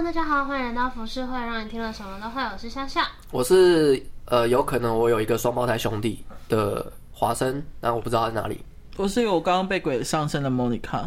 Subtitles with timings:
[0.00, 2.40] Hello，大家好，欢迎来到浮世会，让你听了什么都会。
[2.40, 8.58] 我是夏夏，我是呃，有可能我有一个双胞胎兄弟的华生，但我不知道在哪里。
[8.96, 11.06] 我是我刚刚被鬼上身的 Monica，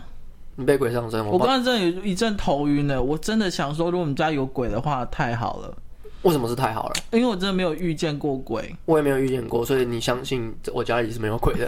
[0.56, 3.02] 你被鬼上身，我刚刚真的有一阵头晕呢。
[3.02, 5.76] 我真的想说，如果我们家有鬼的话，太好了。
[6.22, 6.96] 为什么是太好了？
[7.14, 11.68] 因为我真的没有遇见过鬼，我也没有遇见过，所以你相信我家里是没有鬼的？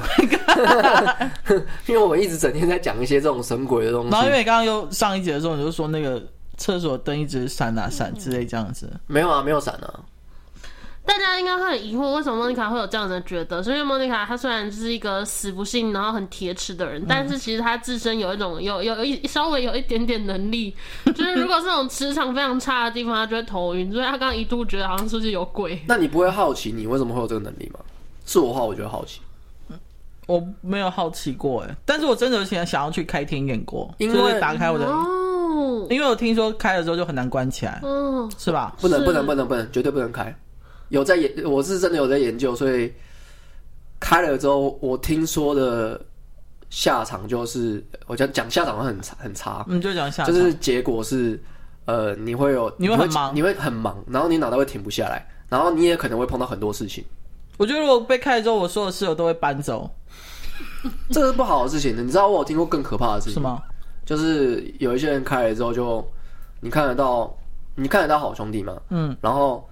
[1.87, 4.11] 因为我们一直整天在讲一些这种神鬼的东西。
[4.11, 6.21] 然后因为刚刚又上一集的时候，你就说那个。
[6.57, 9.99] 厕所灯一直闪啊闪之类这样子，没有啊，没有闪啊。
[11.07, 13.61] 大家应该会很疑惑，为什么莫妮卡会有这样的觉得？
[13.61, 23.91] 是因为莫妮卡她虽然是一个死不信，然后很铁齿的人，嗯、但是其实她自身有一种有有一稍微有一点点能力，就是 如果是这种磁场非常差的地方，她就会头晕。
[23.91, 25.79] 所以她刚刚一度觉得好像是不是有鬼？
[25.87, 27.79] 那你不会好奇你为什么会有这个能力吗？
[28.25, 29.21] 是我的话，我觉得好奇。
[30.25, 34.87] 我没有好奇过哎，但是我真的现在想要去开天眼过，因为打开我的。
[35.89, 38.75] 因为我听说开了之后就很难关起来，嗯，是吧？
[38.81, 40.35] 不能不能不能不能，绝对不能开。
[40.89, 42.93] 有在研，我是真的有在研究，所以
[43.99, 45.99] 开了之后，我听说的
[46.69, 49.65] 下场就是，我讲讲下场会很差很差。
[49.67, 51.41] 嗯，就讲下场，就是结果是，
[51.85, 57.03] 呃，你会有你会很忙，你会很忙，然后你脑袋会停不下来，然后你也可能会碰到很多事情。
[57.57, 59.89] 我觉得如果被开了之后，我所有室友都会搬走，
[61.09, 61.95] 这是不好的事情。
[61.97, 63.61] 你知道我有听过更可怕的事情是吗？
[64.05, 66.05] 就是有一些人开了之后，就
[66.61, 67.35] 你看得到，
[67.75, 69.67] 你看得到好兄弟嘛，嗯，然后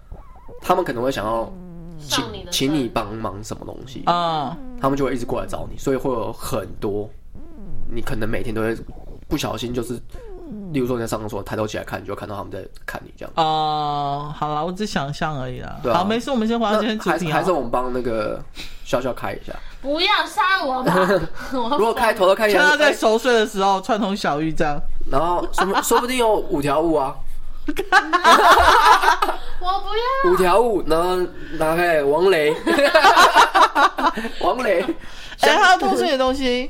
[0.61, 1.51] 他们可能会想要
[1.99, 4.01] 请请你帮忙什么东西。
[4.05, 7.09] 啊，他们就会一直过来找你，所以会有很多，
[7.89, 8.75] 你可能每天都会
[9.27, 9.99] 不小心就是，
[10.71, 13.31] 例如说你在上厕所抬头起来看，你就看到他们在看你这样。
[13.35, 15.77] 哦，好了，我只想象而已啦。
[15.83, 17.09] 对啊，好，没事，我们先回到今天主题。
[17.09, 18.41] 还是还是我们帮那个
[18.83, 19.53] 笑笑开一下。
[19.81, 21.07] 不要杀我吧！
[21.77, 24.79] 如果开头都开一下，他在熟睡的时候串通小玉这样，
[25.11, 27.13] 然后说说不定有五条悟啊！
[29.59, 31.17] 我不要五条悟，然后
[31.57, 32.53] 拿开王雷，
[34.41, 34.81] 王雷，
[35.41, 36.69] 哎，他要偷吃你的东西，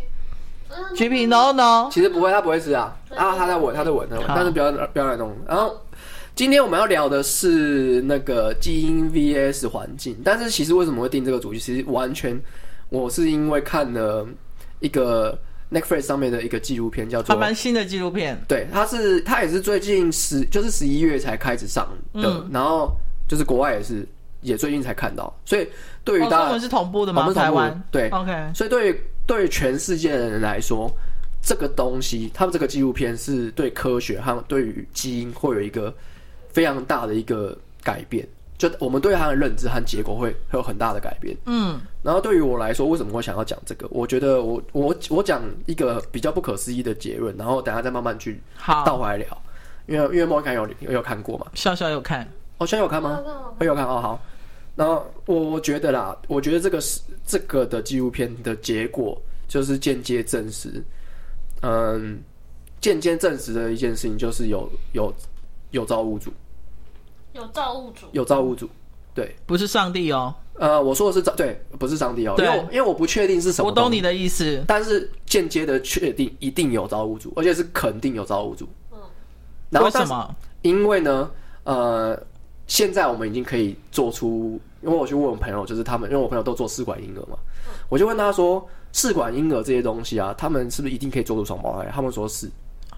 [0.95, 5.35] 橘皮 no no，其实不会，他不会吃啊，啊，他在闻，他在闻，但是不要不要来弄。
[5.47, 5.79] 然后
[6.35, 12.39] 今天我们要聊的是那个基因 vs 环境，但是其实为什么会定这个主题，其实完全。
[12.89, 14.23] 我是因为看了
[14.79, 15.35] 一个
[15.72, 18.39] Netflix 上面的一个纪录片，叫做还蛮新的纪录片。
[18.47, 22.91] 对，它是它也是最近十就是十一月才开始上的，嗯、然后
[23.28, 24.07] 就是国外也是
[24.41, 25.67] 也最近才看到，所以
[26.03, 27.33] 对于大家、哦、我们是同步的吗？
[27.33, 28.51] 台湾对，OK。
[28.53, 30.91] 所以对于对全世界的人来说，
[31.41, 35.94] 这个东西，他们这个纪录片是对科学和对于基因会有一个
[36.50, 38.28] 非常大的一个改变。
[38.56, 41.35] 就我们对他的认知和结果会会有很大的改变。
[41.45, 43.85] 嗯，然后对于我来说，为什么会想要讲这个？
[43.89, 48.39] 我觉得我我我讲一个比较不可思议的结论，然后等下再慢慢去
[48.85, 49.28] 倒回来聊。
[49.88, 51.47] 因为因为莫妮卡有有有看过嘛？
[51.56, 52.25] 笑笑有看，
[52.57, 53.22] 哦，笑笑有看吗？
[53.59, 54.22] 会有看哦，好。
[54.75, 60.84] 然后我我觉得啦，我觉得这个是这个的纪录片的结果，就是间接证实，
[61.61, 62.19] 嗯，
[62.81, 65.13] 间接证实的一件事情就是有有
[65.72, 66.31] 有造物主。
[67.33, 68.69] 有造物主，有造物主，
[69.16, 70.31] 对，不是上帝哦。
[70.53, 72.35] 呃，我说的是造，对，不是上帝哦。
[72.38, 73.67] 对，因为因为我不确定是什么。
[73.67, 78.69] 我懂你的意思，但是间接的确定一定有造物主，而且是肯定有造物主。
[78.91, 79.00] 嗯。
[79.72, 80.35] 然后为什么？
[80.62, 81.31] 因为呢，
[81.63, 82.23] 呃，
[82.67, 91.89] 现在我们已经可以做出，因为我去问我朋友，就是他们，因为我朋友都做试管婴儿嘛，嗯、我就问他说，试管婴儿这些东西啊，他们是不是一定可以做出双胞胎？
[91.94, 92.49] 他们说是，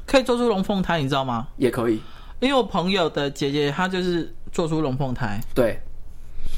[0.05, 1.47] 可以做出龙凤胎，你知道吗？
[1.57, 2.01] 也可以。
[2.41, 5.39] 因为我朋友的姐姐，她就是做出龙凤胎。
[5.53, 5.79] 对，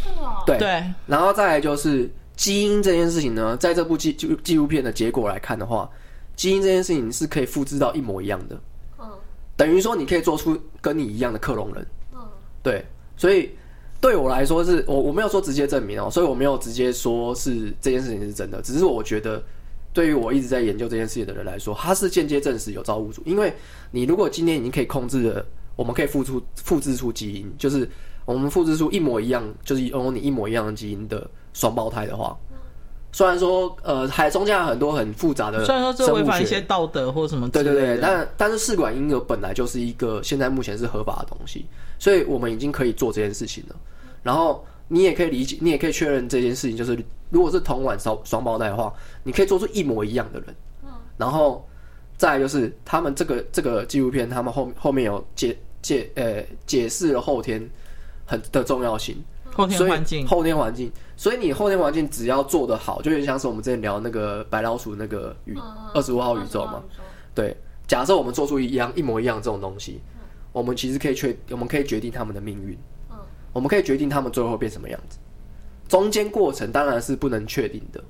[0.03, 0.83] 是啊，对对。
[1.05, 5.89] 然后再来就是基因这件事情呢，在这部纪纪纪录片的结果来看的话，
[6.35, 8.59] 基因这件事情是可以复制到一模一样的。
[8.97, 9.07] 嗯，
[9.55, 11.87] 等于说你可以做出跟你一样的克隆人。
[12.13, 12.19] 嗯，
[12.63, 12.83] 对。
[13.15, 13.51] 所以
[13.99, 19.43] 对我来说是，我我没有说直接证明哦，所以我没有直接说是这件事情是真的，只是我觉得。
[19.93, 23.19] 对于我一直在研究这件事情的人来说，他是间接证实有造物主。
[23.25, 23.51] 因为
[23.89, 25.43] 你如果今天已经可以控制了，
[25.75, 27.89] 我们可以复出复制出基因，就是
[28.23, 32.37] 我们复制出一模一样，就是拥有你一模一样的基因的双胞胎的话，
[33.17, 41.65] 虽然说呃还中间有很多很复杂的，虽然说这违反一些道德或什么，对对对，但但是试管婴儿本来就是一个现在目前是合法的东西，
[41.97, 43.75] 所以我们已经可以做这件事情了。
[44.21, 44.63] 然后。
[44.89, 46.97] 你也可以理解，你也可以确认这件事情，就是
[47.29, 50.55] 如果是同卵双双胞胎的话，你可以做出一模一样的人。
[50.85, 51.67] 嗯，然后
[52.15, 57.69] 再来就是他们这个这个纪录片，他们后后面有解解呃解释了后天
[58.25, 59.21] 很的重要性，
[59.53, 65.57] 后天环境，后天环境，所以你后天环境只要做得好，就有点像是我们之前聊那个白老鼠那个宇
[65.93, 66.81] 二十五号宇宙嘛。
[67.35, 69.99] 对，假设我们做出一样一模一样这种东西。
[70.53, 72.75] 我们其实可以确，我们可以决定他们的命运。
[73.11, 73.17] 嗯，
[73.53, 75.19] 我们可以决定他们最后会变什么样子。
[75.87, 78.03] 中间过程当然是不能确定的，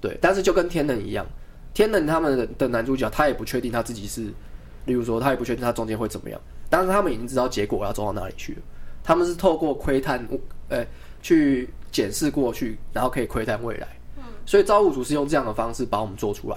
[0.00, 0.16] 对。
[0.20, 1.26] 但是就跟天能一样，
[1.74, 4.32] 天能他们的男主角他也不确定他自己是，
[4.84, 6.40] 例如说他也不确定他中间会怎么样。
[6.70, 8.58] 但是他们已经知道结果要走到哪里去了。
[9.02, 10.24] 他们是透过窥探，
[10.68, 10.86] 呃，
[11.28, 13.88] 去检视过去，然后可以窥探未来。
[14.16, 16.56] 嗯，所以造物主是用这样的方式把我们做出来。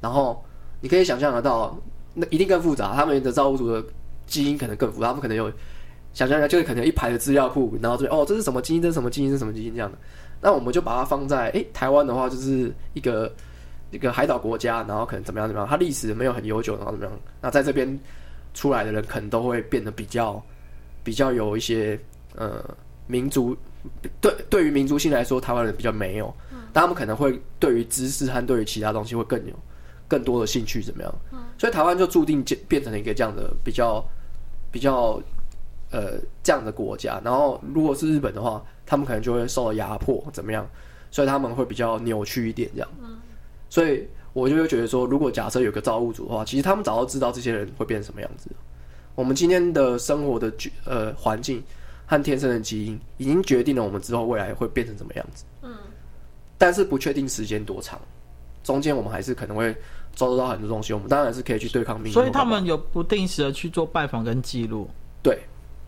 [0.00, 0.44] 然后
[0.80, 1.76] 你可以想象得到，
[2.14, 2.94] 那一定更复杂。
[2.94, 3.84] 他们的造物主的。
[4.24, 5.52] 基因可能更复杂，他们可能有
[6.14, 9.98] 想象一下，就是可能有一排的资料库，然后就哦，这是什么基因，这是什么基因，这是什么基因这样的。
[10.40, 13.30] 那我们就把它放在诶、欸，台湾的话，就是一个
[13.90, 17.20] 一个海岛国家，然后可能怎么样怎么样，它历史没有很悠久，然后怎么样？
[17.42, 18.00] 那在这边
[18.54, 20.42] 出来的人，可能都会变得比较
[21.02, 21.98] 比较有一些
[22.36, 22.64] 呃
[23.06, 23.54] 民族
[24.20, 26.34] 对对于民族性来说，台湾人比较没有，
[26.72, 29.54] 但他们可能会对于知识和对于其他东西会更有
[30.08, 31.14] 更多的兴趣，怎么样？
[31.58, 34.04] 所以台湾就注定变成了一个这样的比较。
[34.72, 35.20] 比较
[35.90, 36.12] 呃
[36.42, 40.66] 这样的国家，然后如果是日本的话，他们可能就会受到压迫，怎么样？
[41.10, 42.88] 所以他们会比较扭曲一点这样。
[43.02, 43.18] 嗯。
[43.68, 48.50] 所以我就会觉得说，如果假设有个造物主的话，其实他们早就知道这些人会变成什么样子。
[49.14, 50.50] 我们今天的生活的
[50.86, 51.62] 呃环境
[52.12, 55.44] 和天生的基因，已经决定了我们之后未来会变成什么样子。
[55.62, 55.74] 嗯。
[56.58, 57.98] 但是不确定时间多长，
[58.62, 59.74] 中间我们还是可能会。
[60.14, 62.12] 遭得到很多东西，我们当然是可以去对抗命运。
[62.12, 64.86] 所以他们有不定时的去做拜访跟记录。
[65.22, 65.38] 对，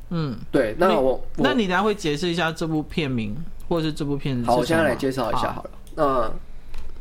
[0.09, 0.75] 嗯，对。
[0.79, 3.37] 那我，那你等下会解释一下这部片名，
[3.69, 4.47] 或者是这部片子？
[4.47, 5.71] 好，我现在来介绍一下好了。
[5.95, 6.33] 那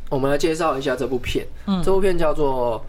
[0.09, 1.47] 我们来介绍一下这部片。
[1.65, 2.77] 嗯，这部片叫做《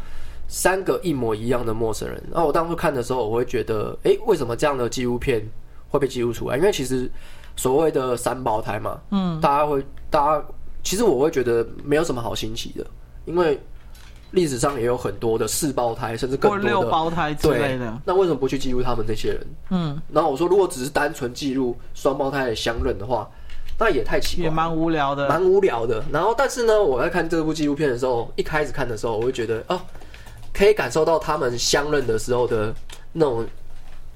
[0.48, 2.18] 三个一模一样的陌生人》。
[2.32, 5.40] 然后我当初看的时候，我会觉得，哎，为什么这样的纪录片
[5.94, 6.56] 会被记录出来？
[6.56, 7.10] 因为其实
[7.56, 10.44] 所谓的三胞胎嘛，嗯，大家会，大家
[10.82, 12.86] 其实我会觉得没有什么好新奇的，
[13.24, 13.60] 因为。
[14.30, 17.96] 历史上也有很多的四胞胎，甚至更多的六胞胎之类的。
[18.04, 19.46] 那为什么不去记录他们这些人？
[19.70, 20.02] 嗯。
[20.10, 23.30] 然后我说，如果只是单纯记录双胞胎的相认的话，
[23.78, 26.02] 那也太奇怪，也蛮无聊的，蛮无聊的。
[26.10, 29.80] 然后，但是呢，我在看这部纪录片的时候，一开始看的时候，我会觉得哦，
[30.52, 32.74] 可以感受到他们相认的时候的
[33.12, 33.46] 那种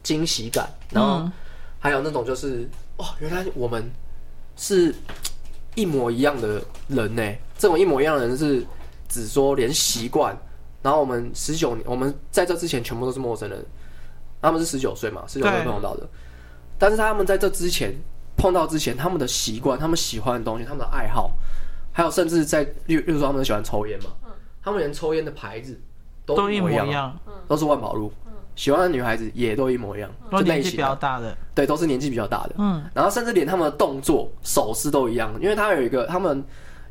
[0.02, 0.69] 惊喜感。
[0.90, 1.31] 然后
[1.78, 3.90] 还有那种就是，哦，原来我们
[4.56, 4.94] 是
[5.75, 7.22] 一模一样的人呢。
[7.56, 8.66] 这种一模一样的人是。
[9.10, 10.36] 只说连习惯，
[10.82, 13.64] 然后我们十九年，我们在这之前全部都是陌生人。
[14.42, 16.06] 他们是十九岁嘛，十九岁碰到的。
[16.78, 17.90] 但是他们在这之前
[18.36, 21.32] 碰到之前，他们的习惯、他们喜欢的东西、他们的爱好，
[21.90, 24.10] 还有甚至在，例如，例如说他们喜欢抽烟嘛，
[24.62, 25.81] 他们连抽烟的牌子
[26.26, 28.12] 都一模一样，都是万宝路。
[28.58, 32.56] 喜欢的女孩子也都一模一样，都年纪比较大的，对，都是年纪比较大的。
[32.58, 36.43] 嗯，然后甚至连他们的动作、手势都一样，因为他有一个，他们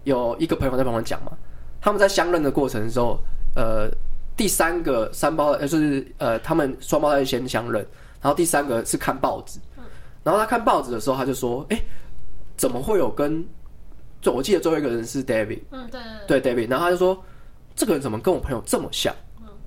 [0.06, 1.34] 有一个朋友在旁边讲嘛。
[1.82, 3.20] 他们在相认的过程的时候，
[3.54, 3.90] 呃，
[4.38, 7.86] 第三个三胞呃就是呃，他们双胞胎先相认，
[8.22, 9.60] 然后第三个是看报纸，
[10.24, 11.84] 然后他看报纸的时候，他就说：“哎、欸，
[12.56, 13.46] 怎么会有跟？
[14.22, 15.86] 就我记得最后一个人是 David，嗯，
[16.26, 17.22] 对，对，David，然后他就说，
[17.76, 19.14] 这个人怎么跟我朋友这么像？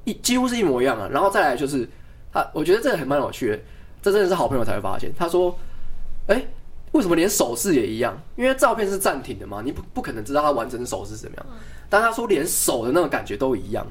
[0.04, 1.08] 一几乎是一模一样啊。
[1.10, 1.88] 然后再来就是
[2.32, 3.58] 他，我觉得这个还蛮有趣的，
[4.02, 5.12] 这真的是好朋友才会发现。
[5.18, 5.56] 他说：，
[6.26, 6.48] 哎、欸。”
[6.92, 8.20] 为什么连手势也一样？
[8.34, 11.46] 因为照片是暂停的嘛，你不不可能知道他完整的手势是怎么样。
[11.88, 13.86] 但他说连手的那种感觉都一样，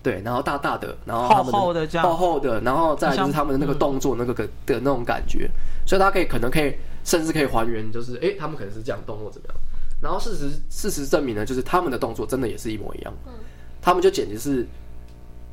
[0.00, 5.50] 对，然后大大的，然后他们的厚厚的这样，厚厚的，然后再就是他们的那个动作那个的的那种感觉，
[5.84, 9.56] 所以他可以可能可以甚至可以还原，就是哎，他们可能是这样动作怎么样。
[10.00, 13.12] 然后事实事实证明呢，就是他们的动作真的也是一模一样。
[13.82, 14.64] 他们就简直是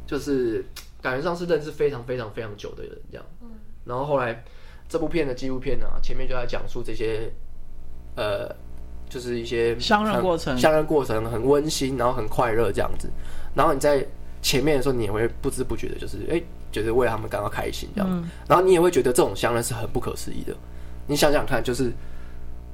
[0.07, 0.65] 就是
[1.01, 3.25] 感觉上是认识非常非常非常久的人这样。
[3.85, 4.43] 然后后来。
[4.89, 7.29] 这部片的纪录片啊，前面就在讲述这些，
[8.15, 8.47] 呃，
[9.09, 13.09] 就是一些相认过程，相认过程很温馨，然后很快乐这样子。
[13.53, 14.07] 然后你在
[14.41, 18.09] 前面的时候，你也会不知不觉的，就是哎，觉得为他们感到开心这样。
[18.09, 20.55] 嗯、然后你也会觉得这种相认是很不可思议的。
[21.05, 21.91] 你想想看，就是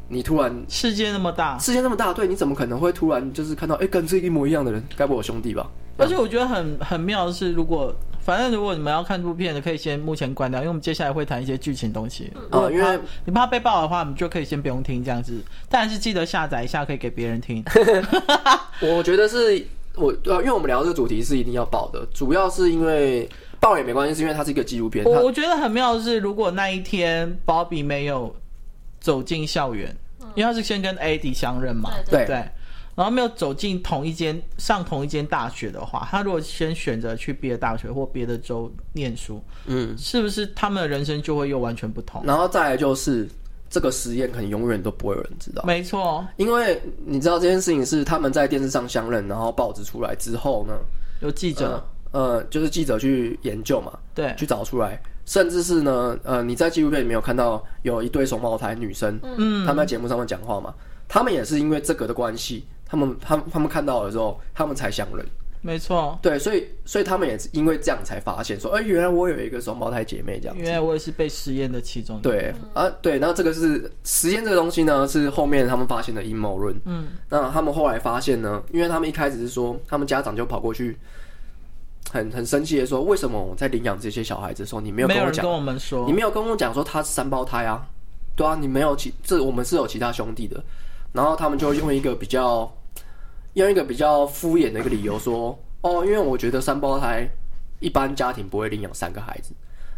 [0.08, 5.68] 你突然世界那么大，世界那么大，对，你怎么可能会突然就是看到哎，跟这一模一样的人，该不会我兄弟吧？
[5.98, 7.96] 而且我觉得很很妙的是，如果。
[8.26, 12.32] 反正如果你们要看这部片的，可以先目前关掉，因为我们接下来会谈一些剧情东西。
[12.52, 15.44] 哦，因为你怕被爆的话，我们就可以先不用听这样子。
[15.68, 17.62] 但是记得下载一下，可以给别人听。
[18.80, 19.62] 我觉得是
[19.96, 23.28] 我呃，因为我们聊这个主题是一定要爆的，主要是因为
[23.60, 25.04] 爆也没关系，是因为它是一个纪录片。
[25.04, 28.34] 我我觉得很妙的是，如果那一天鲍比没有
[29.02, 29.94] 走进校园，
[30.34, 32.50] 因为他是先跟 Eddie 相认嘛，对对，对。
[32.96, 42.22] 然后没有走进同一间上同一间大学的话，他如果先选择去别的大学或别的州念书，嗯，是不是他们的人生就会又完全不同？
[42.26, 43.28] 然后再来就是
[43.70, 45.64] 这个实验可能永远都不会有人知道。
[45.66, 50.74] 没错，因为你知道这件事情是他们在电视上相认，然后报纸出来之后呢，
[51.22, 55.02] 有记者，呃，呃，就是记者去研究嘛，对，去找出来。
[55.26, 60.76] 甚至是呢，呃，你在纪录片里面有看到有一对双胞胎女生，嗯，他们在节目上面讲话嘛，
[61.08, 65.26] 他们也是因为这个的关系，他们他们他们看到了之后，他们才相认。
[65.62, 70.56] 没错，对，所以所以他们也是因为这样才发现说，哎、欸，原来我有一个双胞胎姐妹这样。
[70.56, 72.30] 原来我也是被实验的其中一个。
[72.30, 76.80] 对啊，对，然后这个是实验这个东西呢，是后面他们发现的阴谋论。
[76.86, 80.96] 嗯，那他们后来发现呢，因为他们一开始是说，他们家长就跑过去。
[82.12, 85.44] 很很生气的说，为什么我在领养这些小孩子的时候，你没有跟我讲？
[85.44, 87.88] 跟我们说，你没有跟我讲说他是三胞胎啊？
[88.36, 90.62] 对啊，你没有其这我们是有其他兄弟的。
[91.14, 92.72] 然后他们就用一个比较
[93.54, 97.30] 用一个比较敷衍的一个理由说，哦，因为我觉得三胞胎
[97.80, 99.54] 一般家庭不会领养三个孩子。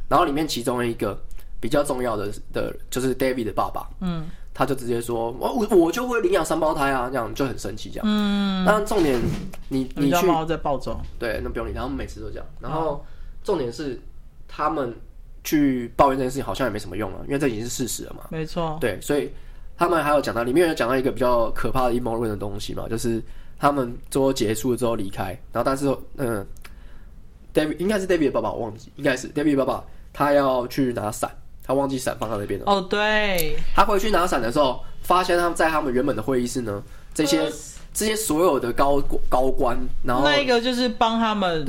[0.07, 1.19] 然后里面其中一个
[1.59, 4.27] 比较重要的的就是 David 的爸爸，嗯。
[4.57, 9.19] 他就直接说：“我我我就会领养三胞胎啊，这样就很生气这样。”嗯，但重点
[9.67, 12.45] 你你去在暴走，对，那不用理他，他们每次都这样。
[12.62, 13.05] 然后
[13.43, 14.00] 重点是
[14.47, 14.95] 他们
[15.43, 18.21] 去抱怨这件事情好像也没什么用了，因为这已经是事实了嘛。
[18.29, 19.29] 没错，对，所以
[19.75, 23.21] 他们还有讲到里面有讲到一个比较可怕的阴谋论的东西嘛，就是
[23.65, 26.45] 他们最后结束了之后离开，然后但是嗯
[27.51, 31.36] ，David 应该是 David 的爸爸，我忘记应该是 David 爸爸，他要去拿伞。
[31.63, 32.65] 他忘记伞放在那边了。
[32.67, 33.57] 哦，对。
[33.74, 37.51] 他回去拿伞的时候，发现他们在他们原本的会议室呢，这些
[37.91, 41.65] 这些所有的高高官，然后那一个就是帮他们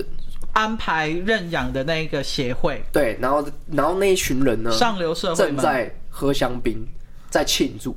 [0.52, 2.84] 安排认养的那一个协会。
[2.92, 6.86] 对，然后然后那一群人呢，上流社会正在喝香槟，
[7.30, 7.96] 在庆祝，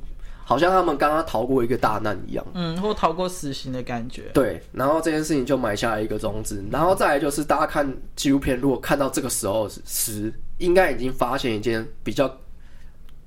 [0.50, 2.44] 好像他们刚刚逃过一个大难一样。
[2.52, 4.24] 嗯，或逃过死刑的感觉。
[4.34, 6.62] 对，然后这件事情就埋下了一个种子。
[6.70, 10.34] 然后再来就是大家看纪录片，如果看到这个时候时。
[10.60, 12.30] 应该已经发现一件比较，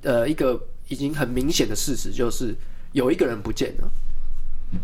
[0.04, 2.54] 呃，一个已经很明显的事实，就是
[2.92, 3.90] 有一个人不见了，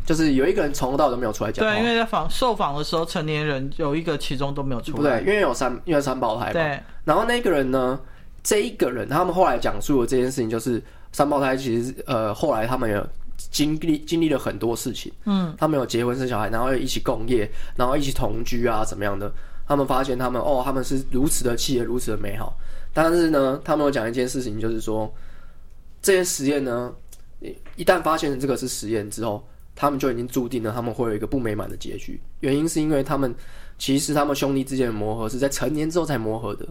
[0.04, 1.72] 就是有一个人从头到尾都没有出来讲话。
[1.72, 4.98] 对，因为在访受访的时候，成年人有一个其中都没有出来。
[4.98, 6.54] 不对，因为有三，因为三胞胎嘛。
[6.54, 6.80] 对。
[7.04, 8.00] 然后那个人呢，
[8.42, 10.82] 这一个人，他们后来讲述的这件事情，就是
[11.12, 13.06] 三胞胎其实呃，后来他们有
[13.52, 15.12] 经历经历了很多事情。
[15.26, 15.56] 嗯。
[15.58, 19.32] 他们有结婚生小孩，然后又一起共业，然后一起同居啊，怎么样的？
[19.68, 22.58] 他们发现他们哦，他们是如此的契合，如此的美好。
[22.92, 25.14] 但是呢，他们有讲一件事情，就是说，
[26.02, 26.92] 这些实验呢，
[27.76, 32.20] 一旦发现这个是实验之后，他们就已经注定了他们会有一个不美满的结局。
[32.40, 33.34] 原因是因为他们
[33.78, 36.68] 其实他们兄弟之间的磨合是在成年之后才磨合的。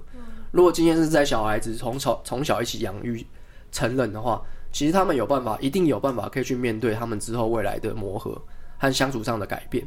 [0.51, 3.25] 如果今天是在小孩子从小从小一起养育
[3.73, 8.41] 成人的话，其实他们有办法，一定有办法可以去面对他们之后未来的磨合
[8.79, 9.87] 和相处上的改变。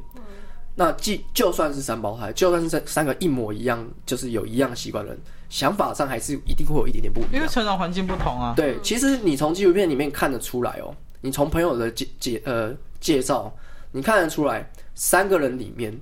[0.73, 5.19] 那既就算是三胞胎，就算是三三个一模一样，就是有一样习惯的人，
[5.49, 8.53] 想法上还是一定会有一点点不一样，因为成长环境不同啊。
[8.55, 13.53] 对，其实你从纪录片里面看得出来哦，你从朋友的介介呃介绍，
[13.91, 15.99] 你看得出来，三个人里面，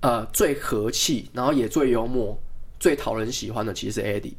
[0.00, 2.38] 呃，最和气，然后也最幽默、
[2.78, 4.34] 最讨人喜欢的，其实是 Eddie。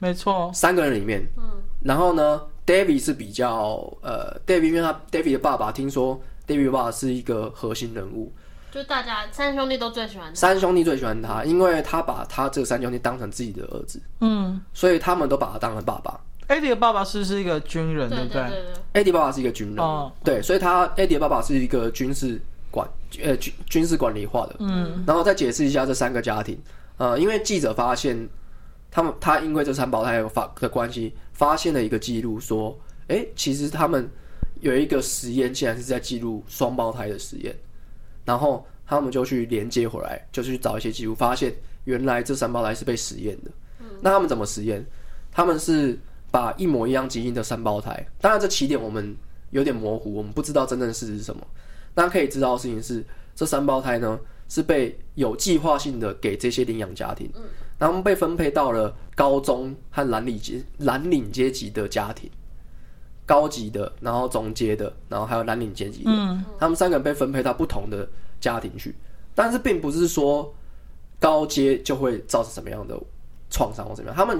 [0.00, 0.50] 嗯，没错。
[0.54, 8.32] 三个人里面，嗯，然后呢，David 是比较呃，David 因为他 David 的爸爸听说 David 爸爸是一个核心人物。
[8.70, 16.18] 就大家三兄弟都最喜欢他，三兄弟最喜欢他，因为他把他这三兄弟当成自己的儿子，嗯，所以他们都把他当成爸爸。
[16.48, 18.42] Eddie 的爸爸是是一个军人，对不对
[18.92, 22.38] ？Eddie 爸爸是一个军人，哦，对，所以他 Eddie 的爸爸是一个军事
[22.70, 22.86] 管，
[23.22, 25.04] 呃，军军事管理化的，嗯。
[25.06, 26.58] 然后再解释一下这三个家庭，
[26.98, 28.28] 呃，因为记者发现
[28.94, 34.08] 他们，他因为这三胞胎有发的关系，发现了一个记录，说，哎、欸，其实他们
[34.60, 37.52] 有一个实验，竟然是在记录双胞胎的实验。
[38.24, 43.50] 然后他们就去连接回来，就去找一些记录，发现原来这三胞胎是被实验的。
[43.80, 43.86] 嗯。
[44.00, 44.86] 那他们怎么实验？
[45.32, 45.98] 他们是
[46.30, 49.12] 把一模一样基因的三胞胎，当然这起点我们
[49.50, 51.44] 有点模糊，我们不知道真正的事实是什么。
[51.96, 57.28] 那可以知道的事情是，这三胞胎呢是被有计划性的给这些领养家庭，
[57.78, 62.30] 他们被分配到了高中和蓝领阶蓝领阶级的家庭。
[63.26, 68.06] 高级的，然后中阶的，然后还有蓝领阶级的，嗯，他们三个人被分配到不同的
[68.38, 68.94] 家庭去，
[69.34, 70.54] 但是并不是说
[71.18, 72.94] 高阶就会造成什么样的
[73.48, 74.14] 创伤或怎么样。
[74.14, 74.38] 他们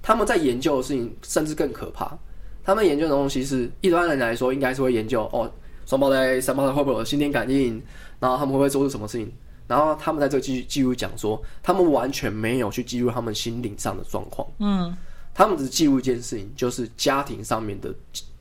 [0.00, 2.16] 他们在研究的事情甚至更可怕。
[2.62, 5.50] 他们研究的东西是一般人来说应该是会研究哦，
[5.84, 7.82] 双胞胎、三胞胎会不会有心电感应，
[8.20, 9.32] 然后他们会不会做出什么事情。
[9.72, 14.46] 然后他们在这个记记录讲说，他们完全没有去记录他们心灵上的状况。
[14.58, 14.94] 嗯。
[15.34, 17.94] 他们只记录一件事情，就是家庭上面的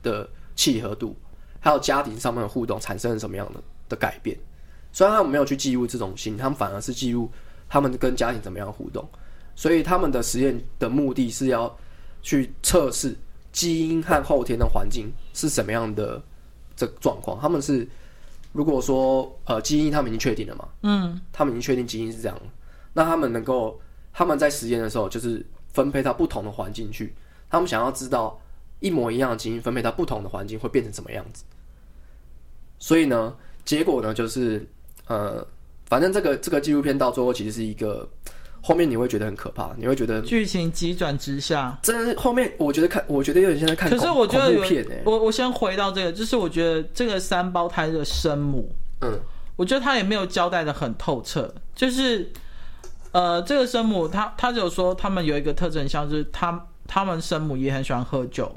[0.04, 1.16] 的契合度，
[1.62, 4.38] 还有家庭上面的互动产生了什么样的的改变。
[4.92, 7.32] 虽然他们没有去记录这种心，他们反而是记录
[7.70, 9.08] 他们跟家庭怎么样互动。
[9.56, 11.74] 所以他们的实验的目的是要
[12.22, 13.18] 去测试
[13.54, 16.22] 基因和后天的环境是什么样的
[16.76, 17.40] 这状况。
[17.40, 17.88] 他们是
[18.52, 22.38] 如果说呃基因他们已经确定了嘛，嗯，他们已经确定基因是这样，
[22.94, 23.80] 那他们能够
[24.12, 27.14] 他们在实验的时候，就是分配到不同的环境去，
[27.50, 28.40] 他们想要知道
[28.80, 31.44] 一模一样的基因分配到不同的环境会变成什么样子。
[32.78, 34.68] 所以呢，结果呢就是，
[35.08, 35.46] 呃，
[35.86, 38.10] 反正这个这个纪录片到最后其实是一个，
[38.62, 41.78] 后面你会觉得很可怕，你会觉得剧情急转直下。
[41.82, 49.20] 真的是后面我觉得看，我觉得有点像在看，可是我觉得有片欸，我我先回到这个，就是我觉得这个三胞胎的生母，嗯，
[49.56, 52.32] 我觉得他也没有交代的很透彻，就是。
[53.14, 58.50] 呃，这个生母他他只有说他们有一个特征，像是他他们生母也很喜欢喝酒，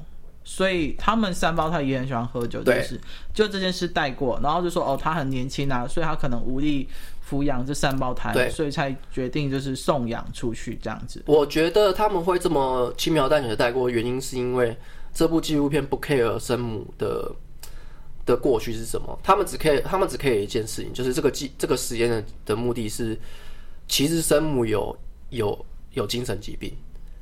[0.45, 3.01] 所以他们三胞胎也很喜欢喝酒，就是
[3.33, 6.89] 就这件事带过，然后就说哦，他很年轻啊，所以他可能无力
[7.29, 11.23] 抚养这三胞胎，对，所以才决定就是送养出去这样子。
[11.27, 14.77] 我觉得他们会这么轻描淡写的带过，原因是因为
[15.13, 17.31] 这部纪录片不 care 生母的
[18.27, 23.19] 的过去是什么，他们只 care 他们只 care 一件事情，就是这个记这个实验的的目的是。
[23.87, 24.97] 其实生母有
[25.29, 26.75] 有有精神疾病，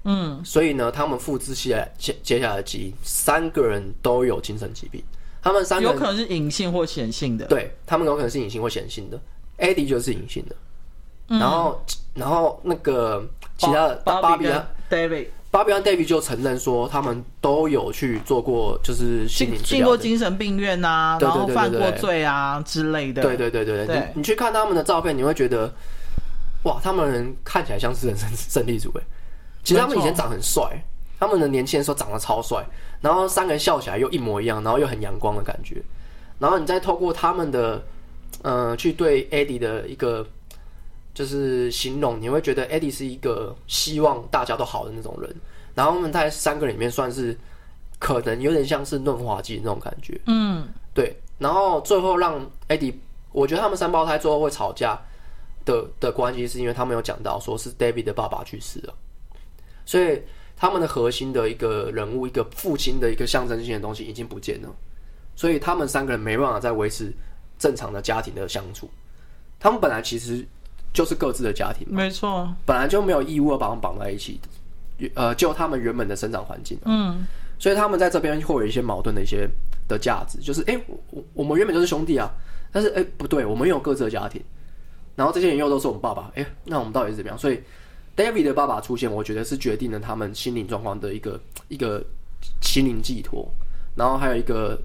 [0.05, 5.03] 嗯，所以呢，他们复制下来接接下来的基因，三个人都有精神疾病。
[5.43, 9.21] 他们三个人有可能是隐性或显性的，对，他们有可能是隐性或显性的。
[9.59, 10.57] Eddie 就是隐性的，
[11.29, 11.83] 嗯、然后
[12.15, 13.25] 然后那个
[13.59, 23.23] 其他的芭比和 David，芭比和 David 就承认说，他们都有去做过，就是心理进过精神病院啊，然后犯过罪啊之类的。
[23.23, 25.73] 对对对对对，对，对，你你去看他们的照片，你会觉得。
[26.65, 29.03] 哇，他们人看起来像是人生胜利组哎。
[29.65, 30.63] 其实他们以前长很帅，
[31.19, 32.65] 他们的年轻的时候长得超帅，
[33.01, 35.83] 然后三个人笑起来又一模一样，然后又很阳光的感觉。
[36.39, 37.83] 然后你再透过他们的，
[38.41, 40.27] 呃，去对 Eddie 的一个
[41.13, 45.37] 就是形容，你会觉得 Eddie 是一个希望大家都好的那种人。
[45.75, 47.37] 然后他们在三个里面算是
[47.99, 50.21] 可能有点像是润滑剂那种感觉。
[50.27, 51.15] 嗯，对。
[51.39, 52.95] 然后最后让 Eddie，
[53.33, 54.99] 我觉得他们三胞胎最后会吵架。
[55.65, 58.93] 的的关系是因为他们有讲到说是 David 的爸爸去世了，
[59.87, 60.21] 所以
[60.57, 64.69] 他们的核心的一个人物，一个父亲的一个象征性的东西已经不见了，
[65.37, 67.13] 所以他们三个人没办法再维持
[67.63, 68.91] 正常的家庭的相处。
[69.61, 70.45] 他们本来其实
[70.93, 74.41] 就是各自的家庭，没错，本来就没有义务要把他们绑在一起，
[75.15, 77.25] 呃，就他们原本的生长环境，嗯，
[77.61, 79.49] 所以他们在这边会有一些矛盾的一些
[79.87, 80.77] 的价值，就是哎，
[81.11, 82.29] 我我们原本就是兄弟啊，
[82.73, 84.43] 但是哎不对，我们有各自的家庭。
[85.15, 87.39] 然后这些人又都是我们爸爸，哎，那我们到底是怎么样？
[87.39, 87.61] 所以
[88.17, 92.03] ，David 的爸爸出现，我觉得是决定了他们心灵状况的一个一个
[92.63, 93.47] 心灵寄托，
[93.95, 94.81] 然后还有一个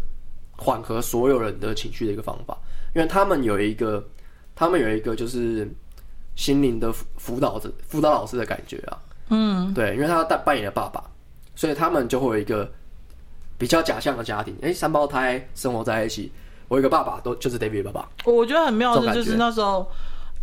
[0.57, 2.57] 缓和所有人的情绪的一个方法，
[2.93, 4.03] 因为他们有一个，
[4.55, 5.67] 他们有一个就是
[6.35, 8.97] 心灵的辅导者、辅导老师的感觉啊，
[9.29, 11.03] 嗯，对，因为他扮扮演了爸爸，
[11.55, 12.69] 所以他们就会有一个
[13.57, 16.31] 比较假象的家庭，哎，三胞胎生活在一起，
[16.67, 19.89] 我有一个爸爸，都就是 David 的爸爸，我觉得很妙的就是那时候。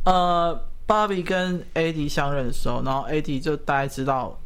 [0.04, 0.54] 呃，
[0.84, 4.38] 芭比跟 Eddie 相认的时候，然后 Eddie 就大概知道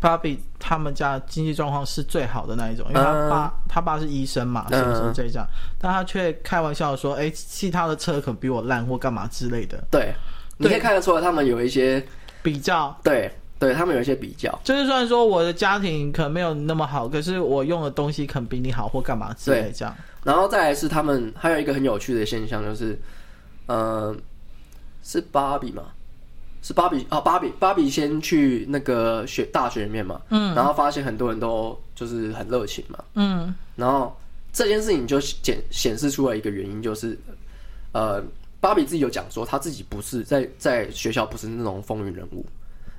[0.00, 5.46] 芭比他们家经济状况是最好的那一种，因为他爸、uh, 他爸是医生嘛，是不是这样？
[5.78, 10.14] 但他却开玩笑说：“哎、欸，其他的车可比我烂，或干嘛之类的。”对，
[10.56, 12.02] 你可以看得出来，他们有一些
[12.42, 12.98] 比较。
[13.02, 19.94] 对，对他们有一些比较，就是虽然说我的家庭可能没有那么好，可是我用的东西可能比你好，或干嘛之类这样。
[20.24, 22.98] 然后再来是他们还有一个很有趣的现象，就是
[23.66, 24.16] 呃。
[25.02, 25.84] 是芭比吗？
[26.62, 34.16] 是芭比啊，芭比芭比先去那个学大学里面嘛，嗯，然后发现很多人都就是很热情嘛，嗯，然后
[34.52, 37.18] 这件事情就显显示出来一个原因，就是
[37.92, 38.22] 呃，
[38.60, 42.44] 芭比自己有讲说，他自己不是在在学校不是那种风云人物，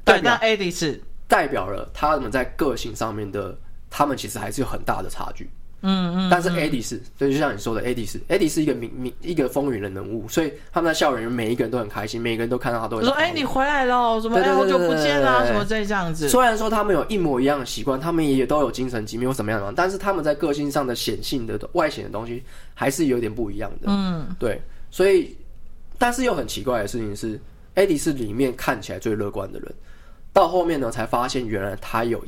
[0.06, 1.02] 对，那 Eddie 是。
[1.32, 3.58] 代表了他们在个性上面的，
[3.90, 5.50] 他们其实还是有很大的差距。
[5.82, 16.30] 嗯嗯，但是 Eddie 是，所以就像你说的，Eddie 是，Eddie 是一个名名一个风云的人物，所以他们在校园里每一个人都很开心，每一个人都看到他都会说，哎、欸，你回来了，什么哎好久不见啊，什么这样子。
[16.30, 23.88] 虽然说他们有一模一样的习惯，他们也都有精神疾病或什么样的，但是他们在个性上的显性的外显的东西还是有点不一样的。
[23.88, 25.36] 嗯，对，所以，
[25.98, 27.40] 但是又很奇怪的事情是
[27.76, 29.74] ，Eddie 是里面看起来最乐观的人，
[30.32, 32.24] 到后面呢才发现原来他有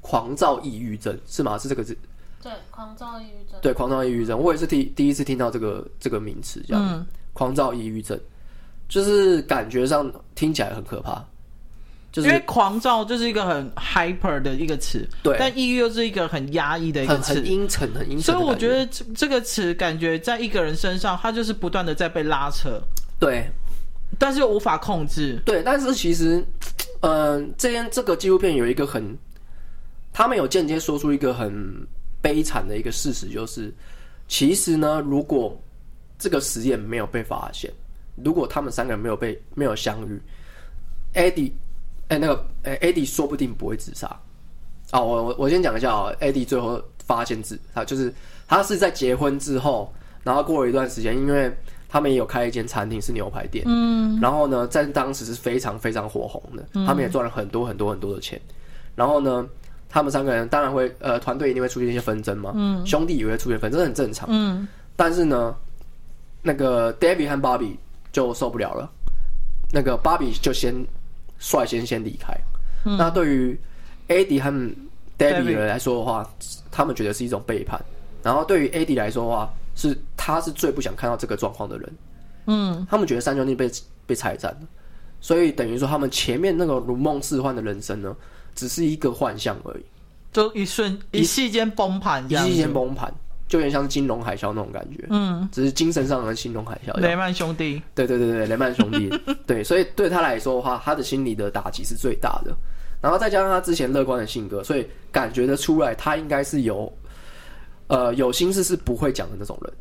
[0.00, 1.56] 狂躁抑郁症，是吗？
[1.56, 1.96] 是这个字。
[2.42, 3.60] 对，狂躁抑郁症。
[3.60, 6.82] 对，狂躁抑郁症，我也是第第一次听到这个这个名词，这样。
[6.88, 7.06] 嗯。
[7.32, 8.18] 狂躁抑郁症，
[8.88, 11.24] 就是感觉上听起来很可怕。
[12.10, 15.36] 就是因为狂躁就是一个很 hyper 的一个词，对。
[15.38, 18.22] 但抑郁又是一个很压抑的一个词，很阴沉，很阴沉。
[18.22, 22.80] 所以我觉得这这个词感觉在一个人身上，他就是不断的在被拉扯。
[23.20, 23.48] 对。
[24.18, 25.40] 但是又无法控制。
[25.44, 26.44] 对，但是其实，
[27.02, 29.16] 嗯、呃，这边这个纪录片有一个很，
[30.12, 31.86] 他们有间接说出一个很。
[32.22, 33.72] 悲惨的一个事实就是，
[34.28, 35.58] 其实呢，如果
[36.18, 37.70] 这个实验没有被发现，
[38.22, 40.20] 如果他们三个人没有被没有相遇
[41.14, 41.52] ，，Eddie，
[42.08, 44.06] 哎、欸，那个，哎、欸、，Eddie 说不定不会自杀。
[44.90, 48.12] 啊，我我我先讲一下啊，Eddie 最后发现自他就是
[48.48, 49.92] 他是在结婚之后，
[50.24, 51.50] 然后过了一段时间，因为
[51.88, 58.40] 他们也有开一间餐厅是牛排店，嗯，然后呢，在当时是非常非常火红的，他们也赚了很多很多很多的钱，
[58.96, 59.48] 然后呢，
[59.90, 65.54] 他们三个人当然会呃，团队一定会出现一些纷争嘛，嗯，兄弟也会出现纷争，这很正常，嗯，但是呢，
[66.40, 67.76] 那个 David 和 Bobby
[68.12, 68.90] 就受不了了，
[69.72, 70.74] 那个 Bobby 就先
[71.38, 72.32] 率先先离开，
[72.86, 73.58] 嗯、那对于
[74.08, 74.50] Eddie 和
[75.18, 76.28] David 来说的话，
[76.70, 77.78] 他们觉得是一种背叛。
[78.22, 81.92] 然后对于 Eddie 来说的话，是他是最不想看到这个状况的人。
[82.46, 83.70] 嗯，他们觉得三兄弟被
[84.06, 84.60] 被拆散了，
[85.20, 88.14] 所以等于说他们前面那个如梦似幻的人生呢，
[88.54, 89.84] 只是一个幻象而已，
[90.32, 93.12] 就一瞬一夕间崩盘，一夕间崩盘，
[93.48, 95.06] 就有点像金融海啸那种感觉。
[95.10, 96.92] 嗯，只是精神上的金融海啸。
[96.98, 99.10] 雷曼兄弟，对对对对，雷曼兄弟，
[99.46, 102.56] 对，所以对他来说的话，他的心理的打击是最大的。
[103.00, 106.92] 然后再加上他之前乐观的性格，所以感觉得出来，他应该是有，
[107.86, 109.72] 呃，有心事是不会讲的那种人，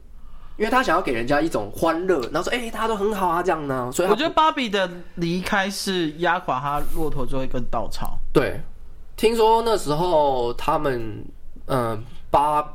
[0.60, 3.90] 因为他想要给人家一种欢乐，然后说，哎、欸，大家都很好啊，这样呢。
[3.94, 8.20] 所以我觉得芭比的离开是压垮他骆驼最后一根稻草。
[8.34, 8.60] 对，
[9.16, 11.26] 听说那时候他们，
[11.68, 12.74] 嗯、呃，芭，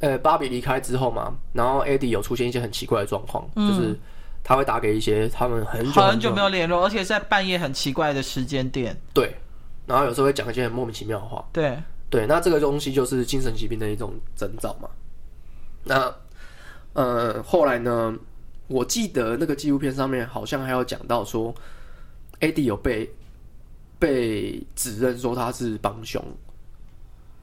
[0.00, 3.98] 呃，芭比离开之后嘛，然后 Eddie 有出现一些很奇怪的状况，嗯、就是
[4.44, 8.96] 他会打给一些他们很久很久没有联络，而且在半夜很奇怪的时间点。
[9.14, 9.34] 对。
[9.86, 11.78] 然后有时候会讲一些很莫名其妙的话，对
[12.10, 14.88] 对，那这个东西就是精神疾病的一种征兆嘛。
[15.84, 16.12] 那
[16.96, 18.14] 呃，后来呢，
[18.66, 21.54] 我记得那个纪录片上面好像还有讲到说
[22.40, 23.08] ，Eddie 有被
[23.98, 26.20] 被指认说他是帮凶。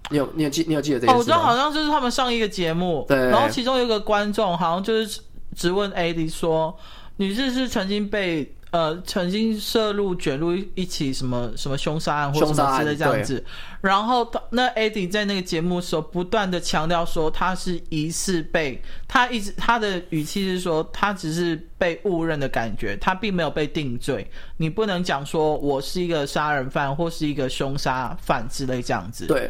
[0.10, 1.20] 你有你有记你有记得这件事吗？
[1.20, 5.22] 我知道好像就是他们上一个节目，对，然后其中有一个观众好像就是
[5.56, 6.78] 质问 Eddie 说，
[7.18, 8.54] 你是是曾经被。
[8.74, 13.46] 呃，曾经涉入卷入一起什么什么凶杀案或什么之类这样子，
[13.82, 24.28] 然后那 Eddie 在那个节目的时候不断的强调说他是疑似被他一直他的语气是说他只是被误认的感觉，他并没有被定罪。
[24.58, 29.28] 你不能讲说我是一个杀人犯或是一个凶杀犯之类这样子。
[29.28, 29.48] 对，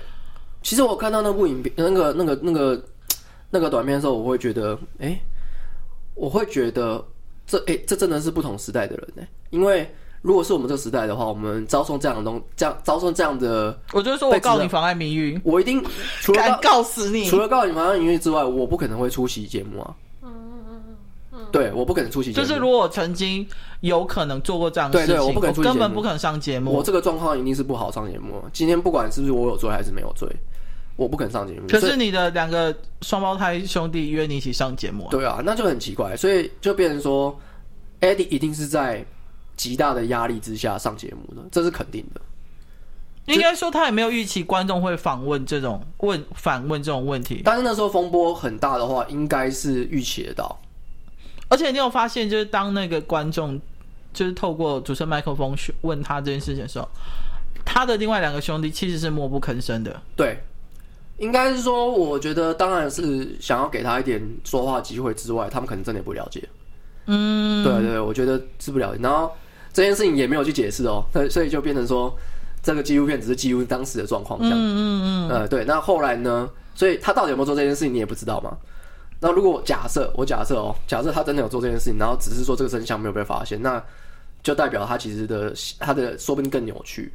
[0.62, 2.86] 其实我看到那部影片，那个那个那个
[3.52, 5.22] 那个短片的时候，我会觉得，哎、欸，
[6.14, 7.02] 我会觉得。
[7.46, 9.24] 这诶、欸，这真的是不同时代的人呢。
[9.50, 9.90] 因为
[10.22, 15.84] 如果是我们这个时代的话，我们遭受这样的东，这样遭受这样的，我就说我告你妨碍名誉，我一定
[16.22, 19.96] 除了敢告死你，除了告你妨碍名誉之外，我不可能会出席节目啊。
[20.22, 20.96] 嗯嗯嗯
[21.34, 22.48] 嗯，对，我不可能出席节目。
[22.48, 23.46] 就是如果我曾经
[23.82, 26.72] 有可能做过这样的事情，对对，我不可能出席节目，我根本不可能上节目。
[26.72, 28.42] 我这个状况一定是不好上节目。
[28.54, 30.28] 今天不管是不是我有罪还是没有罪。
[30.96, 35.10] 我不肯上节目，可是你的两个双胞胎兄弟约你一起上节目啊？
[35.10, 37.36] 对啊，那就很奇怪，所以就变成说
[38.00, 39.04] ，Eddie 一定是在
[39.58, 42.22] 极大的压力之下上节目的，这是肯定的。
[43.26, 50.60] 应该说他也没有预期观众会访问这种问反问这种问题，但是那时候风波很大的话，应该是预期得到。
[51.48, 53.60] 而且你有发现，就是当那个观众
[54.14, 56.88] 就是透过主持人麦克风问他这件事情的时候，
[57.66, 60.02] 他的另外两个兄弟其实是默不吭声的。
[60.16, 60.38] 对。
[61.18, 66.48] 应该是说，我觉得当然是想要给他一点说话机会之外，他们可能真的也不了解。
[67.06, 69.02] 嗯，对对对，我觉得是不了解。
[69.02, 69.32] 然后
[69.72, 72.16] 这件事情也没有去解释哦，所以就变成说，
[72.62, 74.40] 这个纪录片只是记录当时的状况。
[74.40, 75.30] 这样，嗯嗯嗯。
[75.30, 75.64] 呃，对。
[75.66, 76.50] 那后来呢？
[76.76, 78.58] 所以他到底有没有做这件事情，你也不知道嘛。
[79.20, 83.82] 那如果假设我假设哦，假设他真的有做这件事情，然后只是说这个真相没有被发现，那
[84.42, 87.14] 就代表他其实的他的说不定更扭曲，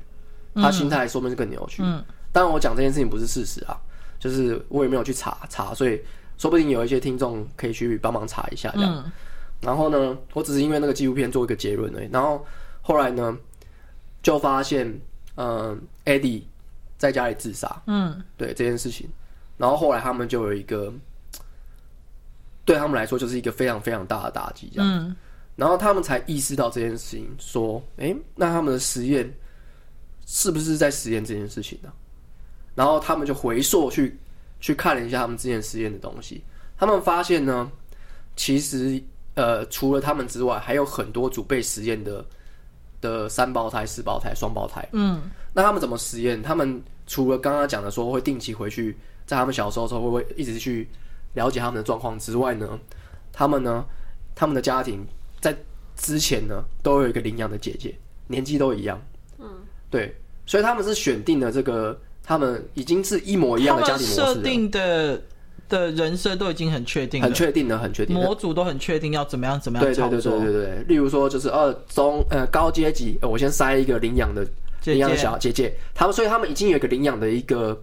[0.55, 1.83] 他心态说不定更扭曲。
[1.85, 2.01] 嗯。
[2.31, 3.77] 当然，我讲这件事情不是事实啊。
[4.18, 6.00] 就是我也没有去查查，所以
[6.37, 9.02] 说不定有一些听众可以去帮忙查一下这样。
[9.04, 9.12] 嗯、
[9.61, 12.09] 然后呢，我只是因为那个纪录片做一个结论而已。
[12.12, 12.44] 然后
[12.83, 13.37] 后来呢，
[14.22, 15.00] 就发现，
[15.37, 16.42] 嗯，Eddie
[16.96, 17.83] 在家里自杀。
[17.87, 19.09] 嗯，对这件事情。
[19.57, 20.92] 然后后来他们就有一个，
[22.64, 24.88] 对他们来说就是一个非常非常大的打击，这样。
[24.88, 25.16] 嗯、
[25.57, 29.33] 然后他们才意识到这件事情，说，哎，那他们的实验
[30.26, 31.92] 是不是在实验这件事情呢？
[32.79, 34.17] 然后他们就回溯去
[34.61, 36.45] 去看了一下他们之前实验的东西，
[36.79, 37.69] 他们发现呢，
[38.37, 39.03] 其实
[39.35, 42.25] 呃除了他们之外，还有很多组被实验的
[43.01, 44.88] 的三胞胎、四胞胎、双胞胎。
[44.93, 46.41] 嗯，那他们怎么实验？
[46.41, 50.88] 他们除了刚刚讲的说会定期回去，在他们小时候的时候会不会一直去
[51.35, 52.79] 了解他们的状况之外呢，
[53.33, 53.85] 他们呢，
[54.37, 55.05] 他们的家庭
[55.41, 55.53] 在
[55.97, 59.03] 之前呢都有一个领养的姐姐，年纪都一样。
[59.38, 59.51] 嗯，
[59.91, 60.14] 对，
[60.47, 62.01] 所以他们是选定了这个。
[62.29, 64.21] 他们已经是一模一样的家庭模式。
[64.21, 65.19] 设定的
[65.67, 70.11] 的人设都已经很确定，很确定的，很确定，模组都很确定要怎么样怎么样操作。
[70.11, 74.47] 对对对对对对，例如说就是二中呃高阶级，我先塞一个领养的
[74.85, 77.83] 领养小姐姐，他们所以他们已经有一个领养的一个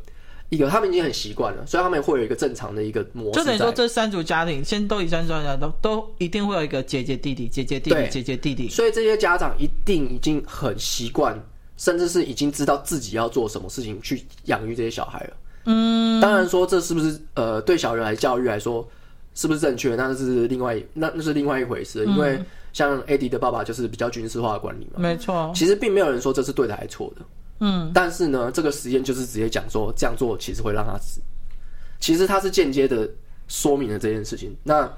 [0.49, 3.39] 一个，他们已经很习惯了，所以他们会有一个正常的一个模式。
[3.39, 11.35] 就等于说这三组家庭，先都以三组家庭都都一定会有一个姐姐弟弟姐姐弟弟姐姐弟弟，所以这些家长一定已经很习惯，
[11.77, 15.37] 甚至是已经知道自己要做什么事情去养育这些小孩了。
[15.65, 18.87] 嗯，当然说这是不是呃对小人来教育来说
[19.33, 22.05] 是不是正确，那是另外那那是另外一回事。
[22.05, 22.39] 因为
[22.71, 25.51] 像 Eddie 的爸爸就是比较军事化的管理嘛，没错。
[25.55, 27.25] 其实并没有人说这是对的还是错的，
[27.59, 27.91] 嗯。
[27.93, 31.19] 但是呢，这个实验就是直接讲说这样做其实会让他死。
[31.99, 33.09] 其实他是间接的
[33.47, 34.55] 说明了这件事情。
[34.63, 34.91] 那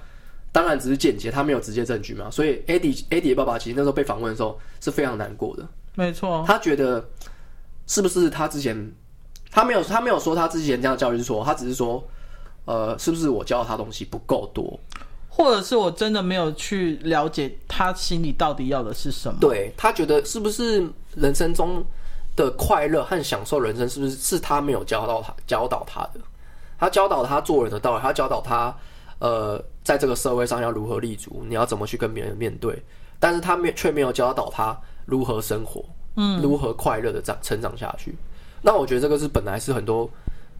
[0.52, 2.30] 当然只是间接，他没有直接证据嘛。
[2.30, 6.46] 所以 Eddie 的爸爸其实那时候被访问的时候是非常难过的，没错。
[6.48, 7.06] 他觉得
[7.88, 8.90] 是不是他之前。
[9.50, 12.06] 他没有，他没有说他之前这样教育是错，他只是说，
[12.66, 14.78] 呃，是不是我教他东西不够多，
[15.30, 19.40] 或者是我真的没有去了解他心里到底要的是什么？
[19.40, 21.84] 对，他觉得是不是人生中
[22.36, 26.20] 的快乐和享受人生，是不是是他没有教到他教导他的？
[26.78, 28.76] 他教导他做人的道理，他教导他，
[29.20, 32.80] 呃，在这个社会上要如何立足，你要怎么去跟别人面对，
[33.18, 35.84] 但是他没却没有教导他如何生活，
[36.18, 38.16] 嗯，如何快乐的长成长下去。
[38.62, 40.08] 那我觉得这个是本来是很多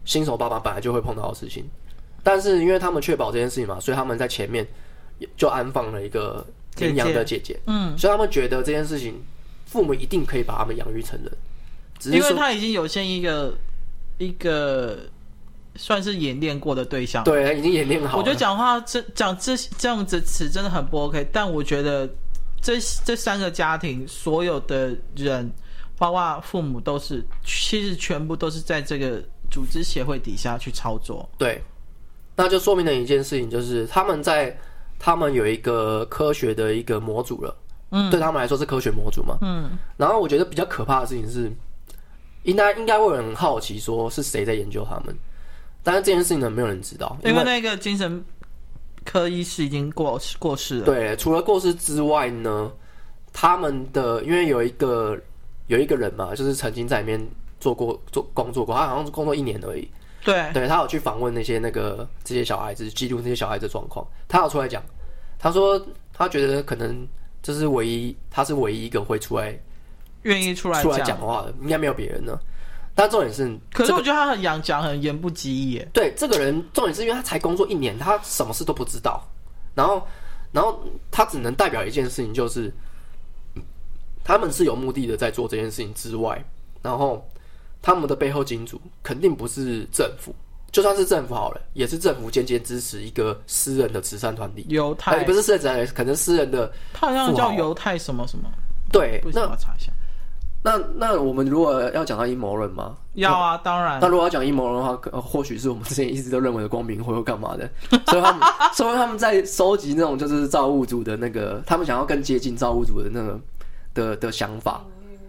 [0.04, 1.64] 新手爸爸本来就会碰到的事情，
[2.22, 4.66] 但是因为他们确保这件事情嘛，所以他们在前面
[5.36, 6.44] 就安放了一个
[6.78, 9.22] 领养的姐姐，嗯，所以他们觉得这件事情
[9.66, 11.32] 父母一定可以把他们养育成人，
[11.98, 13.52] 只是因为他已经有先一个
[14.16, 15.00] 一个
[15.76, 18.18] 算是演练过的对象，对，已经演练好了。
[18.18, 22.08] 我觉得讲话这讲这这样子词真的很不 OK，但我觉得
[22.74, 25.50] 这这三个家庭所有的人。
[26.00, 31.28] 包括父母都是，其实全部都是在这个组织协会底下去操作。
[31.36, 31.60] 对，
[32.36, 34.56] 那就说明了一件事情，就是他们在
[34.96, 37.56] 他们有一个科学的一个模组了。
[37.90, 39.38] 嗯，对他们来说是科学模组嘛。
[39.40, 39.76] 嗯。
[39.96, 41.52] 然后我觉得比较可怕的事情是，
[42.44, 45.12] 应该应该会有人很好奇，说是谁在研究他们？
[45.82, 48.24] 但是这件事情呢，没有人知道，因为那个精神
[49.04, 50.84] 科医师已经过过世了。
[50.84, 52.72] 对，除了过世之外呢，
[53.32, 55.18] 他们的因为有一个。
[55.68, 57.20] 有一个人嘛，就是曾经在里面
[57.60, 59.86] 做过做工作过，他好像是工作一年而已。
[60.24, 64.06] 对，对他有去访问那些那个这些小孩子，记录那些小孩子的状况。
[64.26, 64.82] 他有出来讲，
[65.38, 65.78] 他说
[66.10, 67.06] 他觉得可能
[67.42, 69.54] 这是唯一，他是唯一一个会出来
[70.22, 72.40] 愿意出来出来讲话的，应该没有别人了。
[72.98, 75.88] 但重点是，可是我觉得他很讲讲很言不及义耶。
[75.92, 79.24] 对，这个人重点是因为他才工作一年，他什么事都不知道，
[79.74, 80.04] 然后
[80.50, 82.72] 然后他只能代表一件事情，就是。
[84.24, 86.38] 他们是有目的的在做这件事情之外，
[86.82, 87.26] 然后
[87.80, 90.34] 他们的背后金主肯定不是政府，
[90.70, 94.66] 就算是政府好了，也是政府间接支持一个私人的慈善团体。
[94.68, 98.50] 犹太、欸、不是私人慈善，可能私人的，他好像叫犹太什么什么。
[98.92, 99.90] 对，那我查一下。
[100.62, 102.96] 那那我们如果要讲到阴谋论吗？
[103.14, 103.98] 要啊，当然。
[104.00, 107.70] 那如果要讲阴谋论的话，呃、或许是我们之前一直都认为的光明会或干嘛的，
[108.06, 113.40] 所以他们，所以他们在收集那种就是造物主的那个，他们想要更接近造物主的那个。
[113.94, 114.84] 的的想法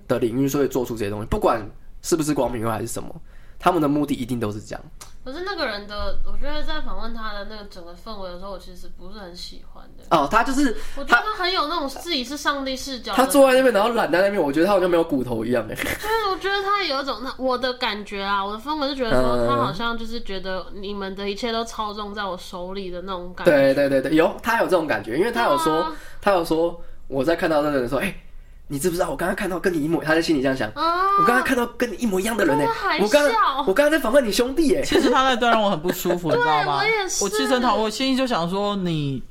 [0.08, 1.60] 的领域，所以做出这些东西，不管
[2.04, 3.10] 是不是光明会还是什么，
[3.58, 4.82] 他们的目的一定都是这样。
[5.24, 10.04] 可是那个人的，我觉得在访问他的那个整个氛围的时候，我其实不是很喜欢的。
[10.10, 13.14] 哦，他就是，我觉得他很有那种自己是上帝视角。
[13.14, 15.64] 他坐在那边，然后懒在那边，我觉得他好像没有骨头一样。
[15.70, 23.52] 哎， 就是我觉得他有一种，那我的感觉啊，我的氛围是觉得说，他好像就是觉得你们的一切都操纵在我手里的那种感觉。
[23.52, 28.24] 对对对对，有他有这种感觉，因为他有说，啊、他有说，我在看到那个人说，哎、欸。
[28.72, 29.10] 你知不知道？
[29.10, 30.70] 我刚刚看到跟你一模，他在心里这样想。
[30.76, 33.02] 啊、我刚刚看到跟你一模一样的人呢、欸。
[33.02, 34.86] 我刚刚我刚刚在访问你兄弟哎、欸。
[34.86, 36.78] 其实他那段让我很不舒服， 你知道吗？
[36.78, 37.24] 我也是。
[37.24, 39.24] 我其实很讨厌，我心里就想说你，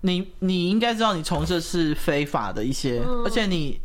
[0.00, 3.80] 你你应该知道你从事的是非法的一些，嗯、而且你，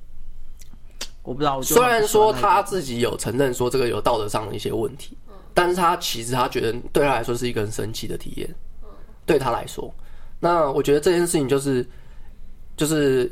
[1.21, 1.57] 我不知道。
[1.57, 8.49] 我虽然说他自己有承认说这个有道德上的一些问题，嗯、但是他其实他觉得对他来说是一个很神奇的体验。
[8.81, 8.89] 嗯、
[9.23, 9.93] 对他来说，
[10.39, 11.87] 那我觉得这件事情就是
[12.75, 13.31] 就是。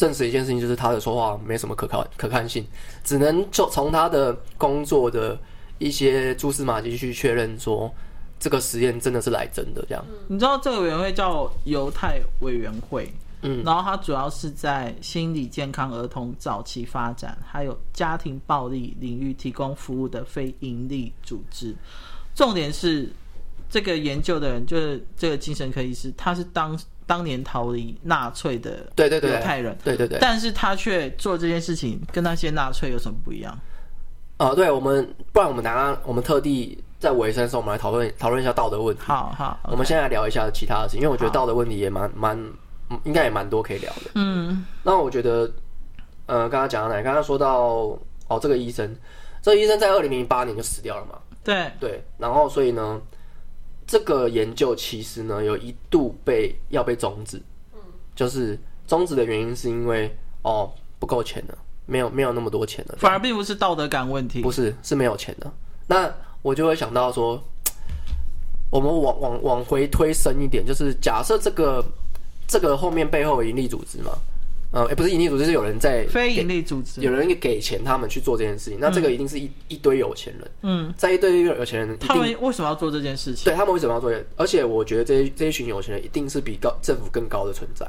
[0.00, 2.66] 证实一件事情，就是他的说话没什么可靠可看性，
[3.04, 5.38] 只能就从他的工作的
[5.76, 7.92] 一些蛛丝马迹去确认说，
[8.38, 10.02] 这个实验真的是来真的这样。
[10.26, 21.76] 你知道这个委员会叫犹太委员会，嗯，然后它主要是在心理健康儿童早期发展，还有家庭暴力领域提供服务的非营利组织。
[22.34, 23.06] 重点是
[23.68, 26.80] 这个研究的人就是这个精神科医师，他是当。
[27.10, 33.58] 当年逃离纳粹的对对对犹太人，对对对，但是他却做这件事情，跟那些纳粹有什么不一样？
[34.36, 39.02] 呃，对我们，不然我们拿我们特地在尾声的时候，我们来讨论讨论一下道德问题。
[39.04, 42.38] 好好，我们现在来聊一下其他的事情，因为我觉得道德问题也蛮蛮，
[43.02, 44.12] 应该也蛮多可以聊的。
[44.14, 45.50] 嗯，那我觉得，
[46.26, 47.02] 呃，刚刚讲到哪？
[47.02, 48.94] 刚刚说到哦，这个医生，
[49.42, 51.18] 这个医生在二零零八年就死掉了嘛？
[51.42, 53.00] 对对，然后所以呢，
[53.90, 57.42] 这个研究其实呢有一度被要被终止，
[57.74, 57.80] 嗯，
[58.14, 65.52] 就是终止的原因是因为哦不够钱了，没有没有那么多钱了，反而并不是道德感问题，不是是没有钱的。
[65.88, 66.08] 那
[66.40, 67.42] 我就会想到说，
[68.70, 71.84] 我们往往往回推深一点，就是假设这个
[72.46, 74.12] 这个后面背后有盈利组织嘛。
[74.72, 78.78] 呃，也不是盈利组织，是有人在非盈利组织，有人给钱他们去做这件事情。
[78.78, 80.50] 嗯、那这个一定是一一堆有钱人。
[80.62, 83.46] 嗯，在一堆有钱人，他们为什么要做这件事情？
[83.46, 84.12] 对，他们为什么要做？
[84.36, 87.84] 而且我觉得这些这一群有钱人一定是比高政府更高的存在，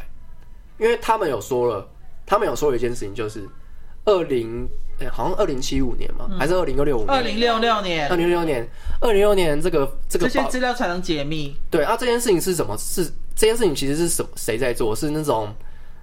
[0.80, 1.88] 因为他们有说了，
[2.26, 3.48] 他们有说了一件事情，就是
[4.06, 4.68] 二零，
[5.00, 7.10] 哎，好像二零七五年嘛，嗯、还是二零六五年？
[7.12, 8.68] 二零六六年，二零六六年，
[9.02, 11.56] 二零六六年，这个这个这些资料才能解密。
[11.70, 12.76] 对啊，这件事情是什么？
[12.80, 14.30] 是这件事情其实是什么？
[14.36, 14.96] 谁在做？
[14.96, 15.54] 是那种。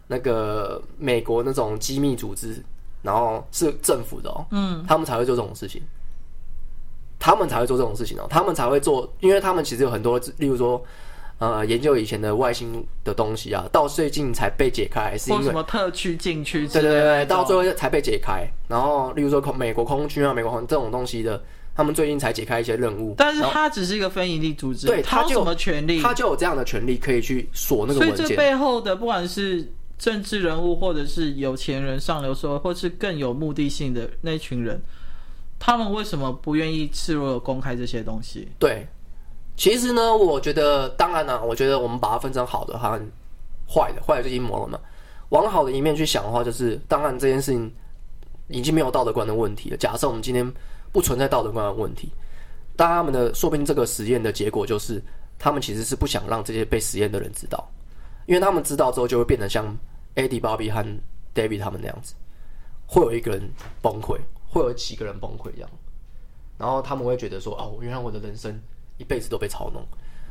[0.09, 2.61] 那个美国那种机密组织，
[3.03, 5.81] 然后是政府的哦，嗯，他们才会做这种事情，
[7.19, 10.83] 他们才会做这种事情哦，他们才会做，因为他们其实有很多，例如说，
[11.39, 16.67] 呃，研究以前的外星的东西啊，到最近才被解开，是因为什么特区禁区？
[16.67, 18.45] 对对对，到最后才被解开。
[18.67, 21.41] 然后，例如说空美国空军啊，美国空这种东西的，
[21.75, 23.15] 他们最近才解开一些任务。
[23.17, 26.01] 但是，他只是一个非营利组织，对，他就有什么权利？
[26.01, 28.17] 他就有这样的权利可以去锁那个文件。
[28.17, 29.73] 所以，这背后的不管是。
[29.99, 34.81] 政治人物，或者是有钱人、上流社会，或是更有目的性的那群人，
[35.59, 38.49] 他们为什么不愿意赤裸的公开这些东西？
[38.59, 38.87] 对，
[39.57, 42.89] 其实呢，我觉得，当然呢，我觉得我们把它分成好的和
[43.69, 44.79] 坏的，坏的就阴谋了嘛。
[45.31, 47.71] 往好的一面去想的话，就是当然这件事情
[48.47, 49.77] 已经没有道德观的问题了。
[49.77, 50.49] 假设我们今天
[50.93, 52.11] 不存在道德观的问题，
[52.77, 55.03] 但他们的说不定这个实验的结果就是，
[55.39, 57.69] 他们其实是不想让这些被实验的人知道。
[58.27, 59.75] 因为他们知道之后，就会变得像
[60.19, 60.85] Eddie、Bobby 和
[61.33, 62.15] David 他们那样子，
[62.87, 63.49] 会有一个人
[63.81, 65.71] 崩溃，会有几个人崩溃这样，
[66.59, 68.61] 然后他们会觉得说：“哦，原来我的人生
[68.97, 69.81] 一辈子都被操弄，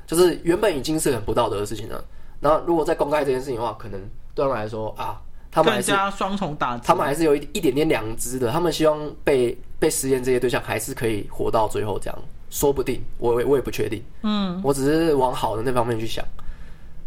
[0.05, 2.03] 就是原本已经是很不道德的事情了。
[2.41, 3.99] 然后如果再公开这件事情的话，可能
[4.35, 8.51] 对他们来说啊，他们还是双重打击，他们还是有一一点点良知的。
[8.51, 12.19] 他们希望被被实验这些对象还是可以活到最后，这样
[12.49, 14.03] 说不定，我我也不确定。
[14.23, 16.23] 嗯，我只是往好的那方面去想。”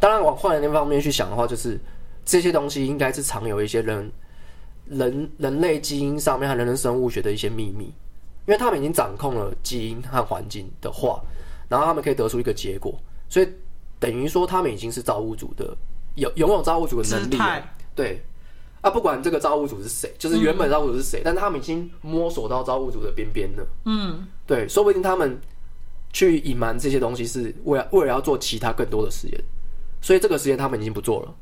[0.01, 1.79] 当然，往坏的那方面去想的话，就是
[2.25, 4.11] 这些东西应该是藏有一些人
[4.87, 7.85] 人人类基因上面和人类生物学的一些秘密，
[8.47, 11.21] 因为他们已经掌控了基因和环境的话，
[11.69, 13.49] 然后他们可以得出一个结果，所以
[13.99, 15.77] 等于说他们已经是造物主的
[16.15, 17.63] 有拥有造物主的能力了。
[17.95, 18.21] 对
[18.81, 23.67] 啊，不管这个造物主是谁，就是原本造物主是谁，嗯、但他们已经摸索到造物主的边边了。
[23.85, 25.39] 嗯，对，说不定他们
[26.13, 29.41] 去隐瞒这些东西，是为了为了要做其他更多的实验。
[30.01, 31.35] 所以这个实验他们已经不做了，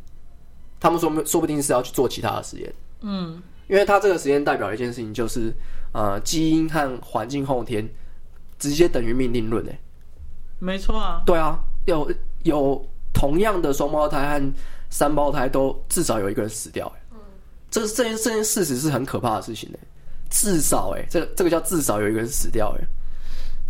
[0.81, 2.73] 他们说说不定是要去做其他的实验。
[3.01, 5.53] 嗯，因为他这个实验代表一件事情，就是
[5.93, 7.89] 呃，基因和环境后天
[8.59, 9.65] 直接等于命定论。
[9.67, 9.79] 诶，
[10.59, 11.23] 没错啊。
[11.25, 12.11] 对啊，有
[12.43, 14.53] 有同样的双胞胎和
[14.91, 16.87] 三胞胎都至少有一个人死掉。
[16.87, 17.19] 诶，嗯，
[17.71, 19.69] 这这件这件事实是很可怕的事情。
[19.71, 19.79] 诶，
[20.31, 22.75] 至少诶，这这个叫至少有一个人死掉。
[22.79, 22.85] 诶，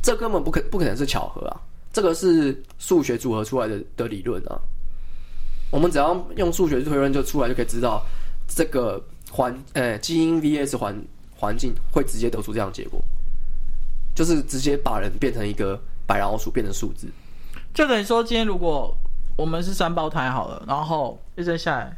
[0.03, 1.61] 这根本不可不可能是巧合啊，
[1.93, 4.59] 这个是数学组合出来的的理论啊。
[5.71, 8.03] 我们只要用数学推论就出来，就可以知道
[8.47, 10.99] 这个环呃基因 vs 环
[11.37, 12.99] 环境会直接得出这样的结果，
[14.15, 17.07] 就是直接把人变成一个白老鼠，变成数字。
[17.75, 18.97] 就等于说，今天如果
[19.37, 21.95] 我们是三胞胎好了，然后一生下来，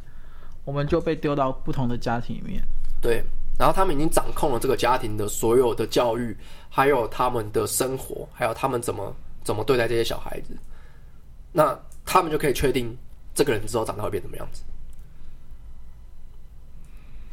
[0.64, 2.60] 我们就被丢到不同的家庭里面。
[3.00, 3.22] 对，
[3.56, 6.36] 然后他们已经掌控了这个家庭的所有的教育，
[6.68, 10.56] 还有他们的生活，还有他们怎么怎么对待这些小孩子，
[11.52, 12.98] 那他们就可以确定。
[13.34, 14.62] 这个人之后长大会变什么样子？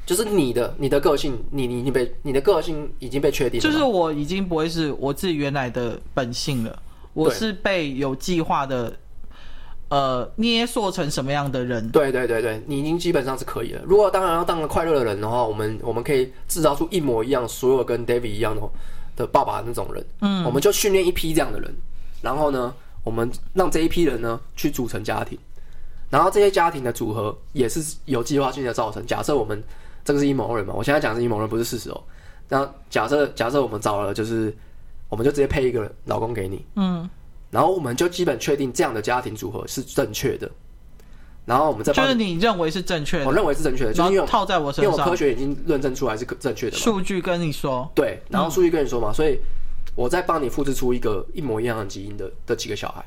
[0.05, 3.61] 就是你的你的个性，你你你被你的个性已经被确定了。
[3.61, 6.81] 就是我已经不会是我自己原来的本性了，
[7.13, 8.97] 我是被有计划的，
[9.89, 11.89] 呃，捏塑成什么样的人？
[11.89, 13.81] 对对对对，你已经基本上是可以了。
[13.85, 18.61] 如果当然要当个快乐的人的话，我们我们可以制造出一模一样，所有跟 David 一样的
[19.17, 20.05] 的爸爸那种人。
[20.21, 21.75] 嗯，我们就训练一批这样的人，
[22.21, 25.37] 然后呢，我们让这一批人呢去组成家庭。
[26.09, 29.05] 然后这些家庭的组合也是有计划性的造成。
[29.05, 29.61] 假设我们
[30.05, 32.01] 这个是阴谋论嘛，我现在讲的是阴谋论，不是事实哦。
[32.49, 34.55] 那假设假设我们找了，就是
[35.09, 37.09] 我们就直接配一个老公给你，嗯，
[37.51, 40.49] 然后我们就基本确定这样的家庭组合是正确的。
[41.45, 46.75] 然后我们再就是你认为是正确的，我认为是正确的，就是因为套在我身上，因为我科学已经论证出来是正确的。
[46.75, 49.39] 数据跟你说，对，然后数据跟你说嘛，嗯、所以
[49.95, 53.05] 我再帮你复制出一个一模一样的基因的的几个小孩，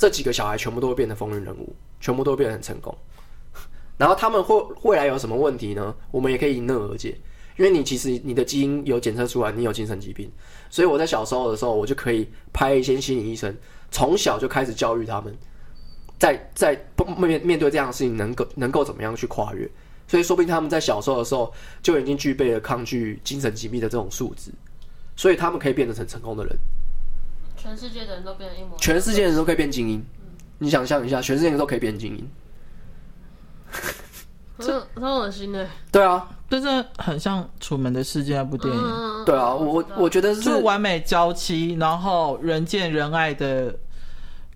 [0.00, 2.96] 这几个小孩全部都会变成风云人物，全部都会变得很成功。
[3.98, 5.94] 然后他们会未来有什么问题呢？
[6.10, 7.20] 我们也可以迎刃而解，
[7.58, 10.32] 因为你其实你的基因有检测出来，你有精神疾病，
[10.70, 13.54] 所以我在小时候的时候，我就可以派一些心理医生，
[13.90, 15.36] 从小就开始教育他们，
[16.18, 16.82] 在在
[17.18, 19.70] 面面对这样的事情，能够能够怎么样去跨越。
[20.08, 24.50] 所以说不定他们在小时候的时候就已经具备了抗拒精神疾病的这种素质。
[25.14, 26.56] 所以他们可以变得成成功的人，
[27.60, 29.98] 全世界的人都变成一模，全世界的人都可以变精英。
[29.98, 30.26] 嗯、
[30.58, 32.30] 你想象一下，全世界人都可以变精英，
[34.58, 35.66] 这很恶心的。
[35.92, 38.82] 对啊，这是很像《楚门的世界》那部电影。
[38.82, 43.74] 嗯、对啊，我我觉得是，完美娇妻，然后人见人爱的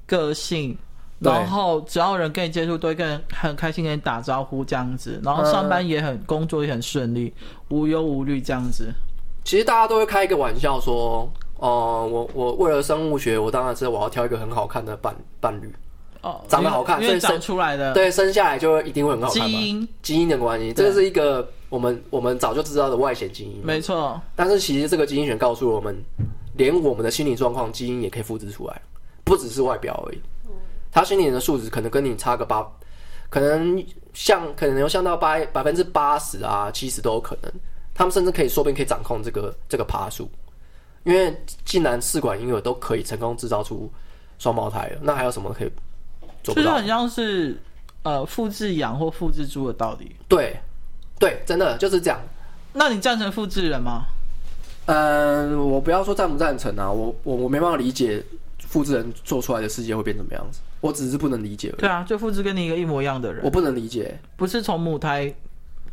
[0.07, 0.77] 个性，
[1.19, 7.35] 然后只要人跟你接触，都会跟很开心跟你打招呼这样子，然后上班也很、嗯、工作也很顺利，
[7.69, 8.91] 无忧无虑这样子。
[9.45, 11.29] 其实大家都会开一个玩笑说，哦、
[11.65, 15.75] 呃，我我为了生物学，我当然是我要挑一个很好看的伴伴侣，
[16.21, 19.49] 哦，长得好看，所以长出来的，对，生下来就一定会很好看嘛。
[19.49, 24.21] 基因基因的关系，这是一个我们我们早就知道的外显基因，没错。
[24.37, 25.97] 但是其实这个基因学告诉我们，
[26.55, 28.83] 连我们的心理状况，基因也可以复制出来，
[29.25, 30.21] 不只是外表而已。
[30.93, 32.63] 他心理的素质可能跟你差个八，
[33.31, 37.51] 可能像可能有像到八百分之八十啊七十都有可能。
[37.95, 40.29] 他们甚至可以说不定可以掌控这个这个爬数，
[41.05, 41.35] 因为
[41.65, 43.91] 既然试管婴儿都可以成功制造出
[44.39, 45.71] 双胞胎了，那还有什么可以
[46.43, 46.67] 做不到？
[46.67, 47.61] 就是很像是
[48.03, 50.17] 呃复制羊或复制猪的道理。
[50.29, 50.59] 对，
[51.19, 52.19] 对，真的就是这样。
[52.73, 54.05] 那你赞成复制人吗？
[54.87, 58.23] 嗯、呃，我不要说赞不赞成啊，我我我没办法理解
[58.59, 61.81] 复制人做出来的世界会变什么样子，我只是不能理解而已。
[61.81, 65.33] 对啊，就复制跟你一个一模一样的人，我不能理解，不是从母胎。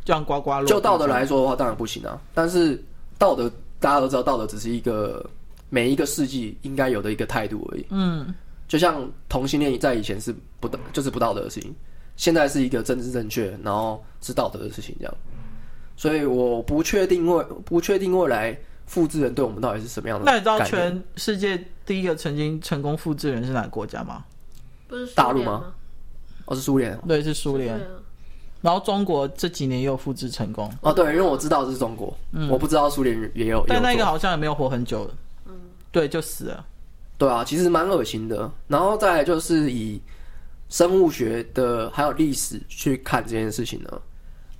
[0.04, 0.64] 这样呱呱落。
[0.64, 2.20] 就道德来说的话，当然不行啊。
[2.34, 2.82] 但是
[3.18, 3.48] 道德
[3.82, 5.28] 大家都知道，道德只是一个
[5.68, 7.84] 每一个世纪应该有的一个态度而已。
[7.90, 8.32] 嗯，
[8.68, 11.74] 就像同性恋在以前是不道，就是不道德的事情，
[12.16, 15.14] 现在是一个政治正确，然后是道德的事情这样。
[15.96, 18.56] 所以我不确定未不确定未来
[18.86, 20.24] 复制人对我们到底是什么样的。
[20.24, 24.24] 那你知道全世界第一个曾经成功复制人是哪个国家吗？
[24.88, 25.74] 不是大陆吗？
[26.46, 26.96] 哦，是苏联。
[27.06, 27.80] 对，是苏联。
[28.62, 30.72] 然后中国这几年也有复制成功。
[30.80, 35.10] 哦，对，因为我知道这是中国，嗯，我不知道苏联也有，但那个好像也没有活很久，
[35.46, 35.52] 嗯，
[35.90, 36.64] 对，就死了，
[37.18, 38.50] 对啊，其实蛮恶心的。
[38.68, 40.00] 然后再来就是以
[40.68, 43.90] 生物学的还有历史去看这件事情呢，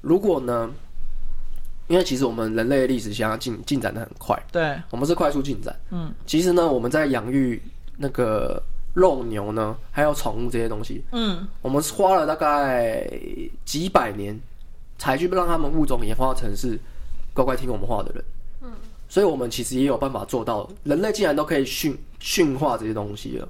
[0.01, 0.69] 如果呢，
[1.87, 7.63] 因为其实我们人类的历史想要进进展的很快，对，我们是快速进展，嗯，其实呢，我们在养育
[7.97, 8.63] 那个。
[8.95, 13.09] 肉牛呢，还有宠物这些东西，嗯，我们花了大概
[13.65, 14.39] 几百年，
[14.99, 16.79] 才去让他们物种演化成是
[17.33, 18.25] 乖乖听我们话的人，
[18.63, 18.71] 嗯，
[19.09, 23.49] 所以我们其实也有办法做到，人类竟然都可以驯驯化这些东西了，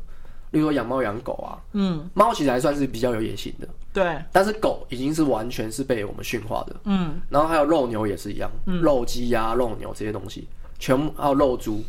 [0.52, 10.46] 例如说养猫养狗啊，嗯，猫其实还算是比较有野心的，对，但是狗已经是完全是被我们驯化的，嗯，然后还有肉牛也是一样，嗯，肉鸡呀、肉牛这些东西，
[10.78, 11.82] 全部还有肉猪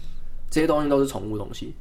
[0.49, 1.76] 这些东西都是宠物东西。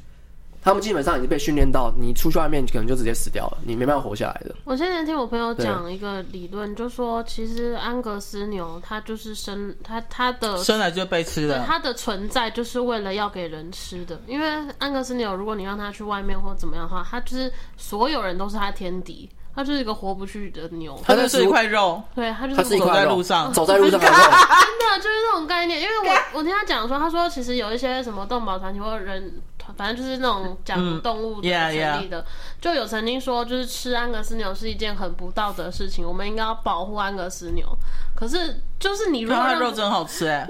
[0.63, 4.55] 他们基本上已经被训练到，你出去外面可能就直接死掉了，你没办法活下来的。
[4.65, 14.21] 我现在听我朋友讲一个理论，就说其实安格斯牛它就是生它它的生来就被吃的，它的存在就是为了要给人吃的。
[14.29, 14.47] 因为
[14.79, 25.81] 安格斯牛，如果你让它去外面或怎么样的话，它就是所有人都是它天敌，它就是一个活不去的牛，它就是一块肉，对，它就是走在路上，走在路上， 真的就是这种概念。
[25.81, 29.43] 因为我 我听他讲说，他说其实有一些什么动保团体或人。
[29.77, 32.25] 反正就是那种讲动物的权利的，
[32.61, 37.67] 就有曾经说，就是吃安格斯牛是一件很不道德的事情，我们应该要保护安格斯牛。
[38.15, 40.47] 可是，就是你如果它肉真好吃哎，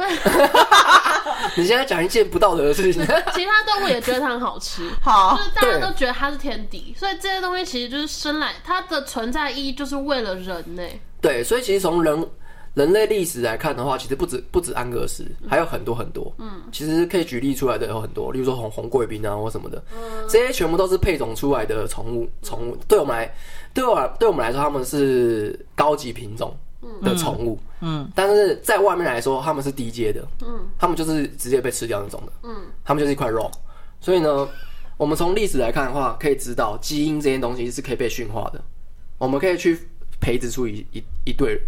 [1.56, 3.02] 你现在讲一件不道德的事情，
[3.34, 10.82] 其他动物也觉得它很好吃， 好，就是大家都觉得它是天敌，所以这些东西其实就是生来它的存在意义就是为了人呢。
[11.20, 12.28] 对，所以其实从人。
[12.74, 16.32] 人类历史来看的话，其实不止不止安格斯，还有很多很多。
[16.38, 22.26] 嗯，其实可以举例出来的有很多，例如说红红贵宾啊或什么的，嗯、这些全部都是配种出来的宠物。
[22.42, 23.30] 宠物对我们来，
[23.74, 26.56] 对我对我们来说，他们是高级品种
[27.02, 27.58] 的宠物。
[27.80, 30.26] 嗯，但是在外面来说，他们是低阶的。
[30.40, 32.32] 嗯，他们就是直接被吃掉那种的。
[32.44, 33.50] 嗯，他们就是一块肉。
[34.00, 34.48] 所以呢，
[34.96, 38.62] 我们从历史来看的话，可以知道基因这些东西是可以被驯化的。
[39.18, 39.78] 我们可以去
[40.20, 41.60] 培植出一一一对。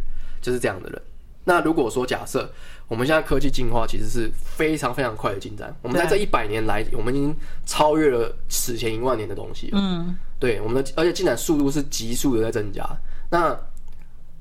[0.44, 1.00] 就是这样的人。
[1.46, 2.50] 那如果说假设
[2.88, 7.34] 我们现在科技进化其实是非常非常快的进展，我们在这一百年来，我们已经
[7.66, 9.78] 超越了史前一万年的东西了。
[9.80, 12.82] 嗯，对，我们的而且进展速度是急速的在增加。
[13.30, 13.58] 那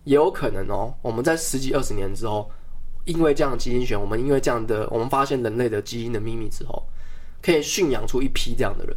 [0.04, 2.49] 也有可能哦，我们在十几二十年之后，
[3.06, 6.86] 因为这样的基因选，我们因为这样的，我们发现人类的基因的秘密之后，
[7.41, 8.95] 可以驯养出一批这样的人，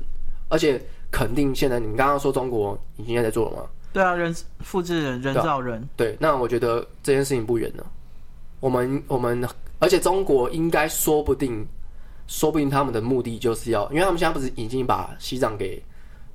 [0.48, 0.80] 而且
[1.10, 3.62] 肯定现在你刚刚说中国已经在做了吗？
[3.96, 7.86] 对啊，人复制人，人造人对、那我觉得这件事情不远了。
[8.60, 9.42] 我们我们，
[9.78, 11.66] 而且中国应该说不定，
[12.26, 15.82] 说不定他们的目的就是要，因为他们现在不是已经把西藏给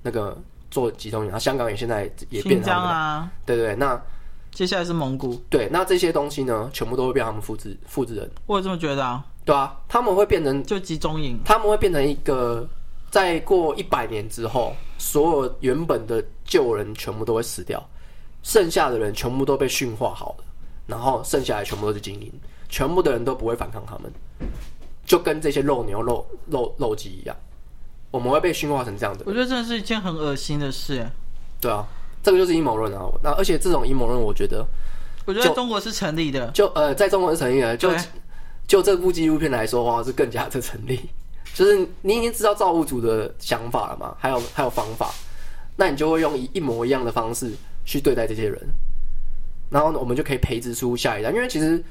[0.02, 0.36] 那个
[0.72, 4.02] 做集中营，然后香港也现在也变成啊，对对，那
[4.50, 8.28] 接下来是蒙古，对，那这些东西呢，全部都会被他们复制复制人。
[8.48, 9.24] 我也这么觉得啊。
[9.46, 12.68] 对啊，他们会变成就集中营，他们会变成一个，
[13.12, 17.86] 再过一百年之后，所有原本的旧人全部都会死掉，
[18.42, 20.46] 剩下的人全部都被驯化好了，
[20.88, 22.32] 然后剩下来全部都是精英，
[22.70, 24.12] 全部的人都不会反抗他们，
[25.06, 27.36] 就跟这些肉牛肉肉肉鸡一样，
[28.10, 29.26] 我们会被驯化成这样的。
[29.28, 31.06] 我觉得真的是一件很恶心的事。
[31.60, 31.86] 对啊，
[32.24, 33.06] 这个就是阴谋论啊。
[33.22, 34.66] 那而且这种阴谋论，我觉得，
[35.26, 37.92] 我觉得中国是成立的，就呃，在中国是成立的，就。
[38.68, 40.98] 就这部纪录片来说的话，是更加的成立。
[41.54, 45.14] 就是你已经知道造物主的想法了嘛，还有还有方法，
[45.76, 47.52] 那你就会用一一模一样的方式
[47.86, 48.58] 去对待这些人，
[49.70, 51.30] 然后呢我们就可以培植出下一代。
[51.32, 51.84] 因为其实，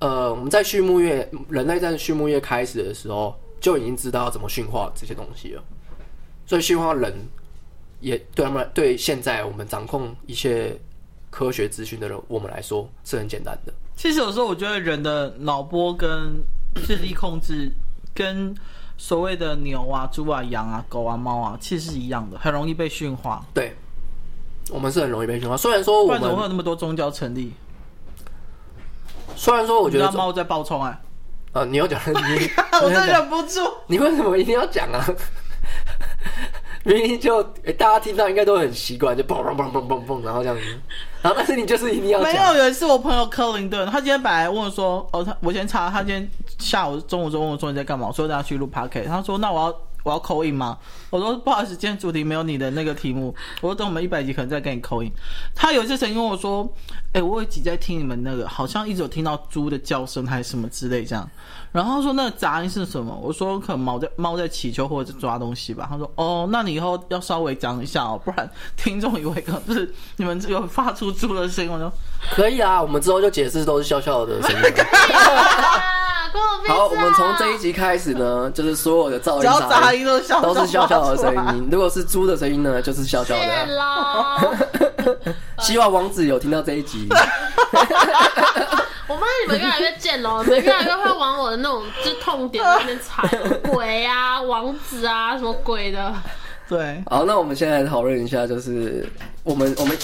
[0.00, 5.62] 呃，我们在畜牧业，人类在畜牧业开始的时候就已经知道怎么驯化这些东西了，
[6.46, 7.14] 所以驯化人
[8.00, 10.76] 也对他们对现在我们掌控一切
[11.30, 13.72] 科学资讯的人，我们来说是很简单的。
[13.94, 16.42] 其实有时候我觉得人的脑波跟
[16.84, 17.70] 智力控制，
[18.14, 18.54] 跟
[18.96, 23.44] 所谓的牛啊、猪啊、羊啊、狗啊、猫啊，其实是一样的，很容易被驯化。
[23.52, 23.76] 对，
[24.70, 25.56] 我们是很容易被驯化。
[25.56, 27.52] 虽然说我们怎么会有那么多宗教成立？
[29.34, 31.00] 虽然说我觉得猫在爆冲哎，
[31.52, 32.12] 啊，你要讲，你
[32.82, 35.04] 我真忍不住，你为什么一定要讲啊？
[36.90, 40.62] 原因就、欸、大家听到应该都很习惯，就嘣嘣嘣嘣嘣嘣，然后这样子。
[41.22, 42.20] 然后但是你就是一定要。
[42.20, 46.28] 没有，有一次我朋友克林顿，他今天本来问我说，哦，他我先查，他今天
[46.58, 48.08] 下午中午就问我说你在干嘛？
[48.08, 49.04] 我说大家去录 p a r k。
[49.04, 50.78] 他说那我要我要扣音吗？
[51.10, 53.34] 我说不好意思，今天主题没有你的那个题目。
[53.60, 55.10] 我说等我们一百集可能再给你扣音。
[55.54, 56.68] 他有一次曾经跟我说，
[57.12, 61.28] 哎、我有一集在听你们那个，好像一直有听到猪的叫声还是什么之类这样。
[61.70, 63.14] 然后说那个杂音是什么？
[63.22, 65.86] 我说可能猫在猫在祈求或者抓东西吧。
[65.88, 71.70] 他说哦，那你以后要稍微讲一下哦，不然 听众以为可能是你们有发出猪的声音。
[71.70, 71.92] 我说
[72.30, 74.58] 可以啊，我们之后就解释都是笑笑的声音。
[76.66, 81.68] 好，我们从这一集开始呢， 就是所有的噪音，杂音都是笑笑的声音。
[81.70, 85.34] 如果是猪的声音呢，就是笑笑的。
[85.60, 87.06] 希望王子有听到这一集。
[89.08, 93.28] 我发现你们越来越贱了，你们越来越会往我的那种就是痛点那边踩，
[93.70, 96.14] 鬼啊、王子啊什么鬼的。
[96.68, 99.06] 对，好，那我们现在来讨论一下，就是
[99.42, 99.94] 我们我们，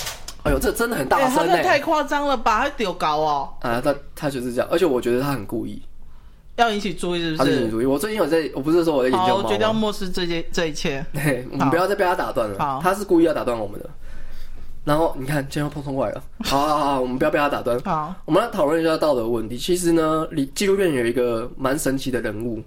[0.42, 3.48] 哎呦，这真的很大声哎，太夸张了吧，他丢高哦。
[3.62, 5.80] 啊，他他就是这样，而且我觉得他很故意，
[6.58, 7.50] 要引起注意，是不是？
[7.50, 7.86] 他引起注意。
[7.86, 9.42] 我最近有在，我不是说我在研究吗？
[9.42, 11.04] 我决定要漠视这些这一切。
[11.12, 12.58] 对，我们不要再被他打断了。
[12.58, 13.88] 好，他是故意要打断我们的。
[14.84, 16.22] 然后你看，今天又碰冲过来了。
[16.44, 17.78] 好好好，我们不要被他打断。
[17.80, 19.56] 好，我们来讨论一下道德问题。
[19.56, 22.62] 其实呢，里纪录片有一个蛮神奇的人物。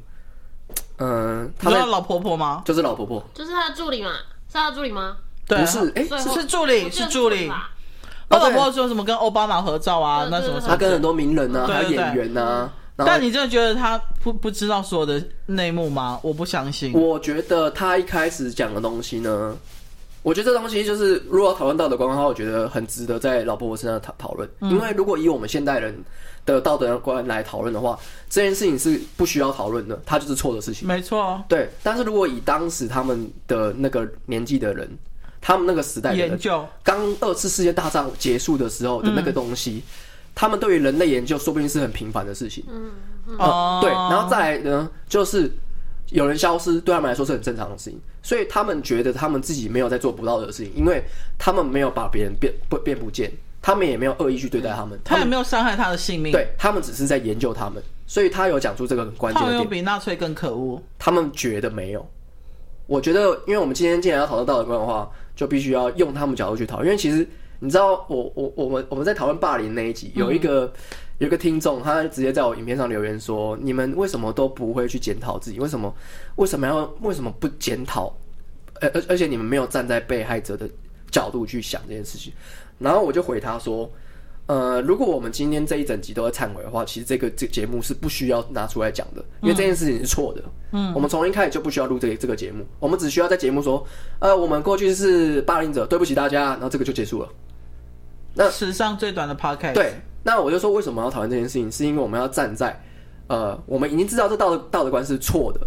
[0.99, 2.61] 嗯，他是老婆婆吗？
[2.63, 4.11] 就是老婆婆，就是他的助理嘛？
[4.47, 5.17] 是他的助理吗？
[5.47, 7.51] 对，不是，哎，是是助理，是助理。
[8.29, 10.27] 他老婆婆说什么跟奥巴马合照啊？
[10.29, 10.61] 那什么？
[10.61, 12.71] 他跟很多名人啊，还有演员啊。
[13.05, 16.19] 但你真的觉得他不不知道所有的内幕吗？
[16.23, 16.93] 我不相信。
[16.93, 19.57] 我觉得他一开始讲的东西呢。
[20.23, 24.47] 我觉得这东西就是，如果讨论道德观的话，我觉得很值得在老婆婆身上讨讨论。
[24.61, 25.97] 因为如果以我们现代人
[26.45, 27.97] 的道德观来讨论的话，
[28.29, 30.87] 这件事情是不需要讨论的，它就是错的事情。
[30.87, 31.43] 没错。
[31.47, 34.87] 对，但是如果以当时他们的那个年纪的人，
[35.41, 39.81] 他们那个时代的人，研究刚二次世界大战结束的时候的那个东西，
[40.41, 42.63] 他们对于人类研究说不定是很平凡的事情。
[42.67, 42.91] 嗯
[43.27, 43.35] 嗯。
[43.37, 43.79] 哦。
[43.79, 45.51] 对，然后再来呢，就是。
[46.11, 51.01] 有人消失，对他们来说是很正常的事情，所以他们觉得他们自己没有在做不道德的事情，因为
[51.37, 53.31] 他们没有把别人变不变不见，
[53.61, 59.57] 他们也没有恶意去对待他们，他也没有伤害他的性命，对，他们只是在研究他们，所以他有讲出这个很关键的点。
[59.59, 62.05] 他们比纳粹更可恶，他们觉得没有。
[62.87, 67.25] 我觉得，因为我们今天既然要讨论道德观的话，就必须要用他们角度去讨论，因为其实
[67.61, 70.65] 你知道我，我我我们我们在讨论霸凌那一集有一个。
[70.65, 70.71] 嗯
[71.21, 75.59] 有个听众，他直接在我影片上留言说：“你们为什么都不会去检讨自己？
[75.59, 75.93] 为什么
[76.37, 78.11] 为什么要为什么不检讨？
[78.79, 80.67] 而而而且你们没有站在被害者的
[81.11, 82.33] 角度去想这件事情。”
[82.79, 83.87] 然后我就回他说
[84.49, 90.43] ：“呃，如果我们今天这一整集都在忏悔的话，其实这个这个节目是不需要拿出来讲的，因为这件事情是错的。
[90.71, 93.85] 嗯，我们从一开始就不需要录这个这个节目，我们只需要在节目说：
[94.17, 97.29] 呃，我们过去是霸凌者，对不起大家，然后这个就结束了。
[98.33, 101.71] 那史上最短的 podcast 对。”那我就说，为什么要讨论这件事情？
[101.71, 102.79] 是因为我们要站在，
[103.25, 105.59] 呃，我们已经知道这道德道德观是错的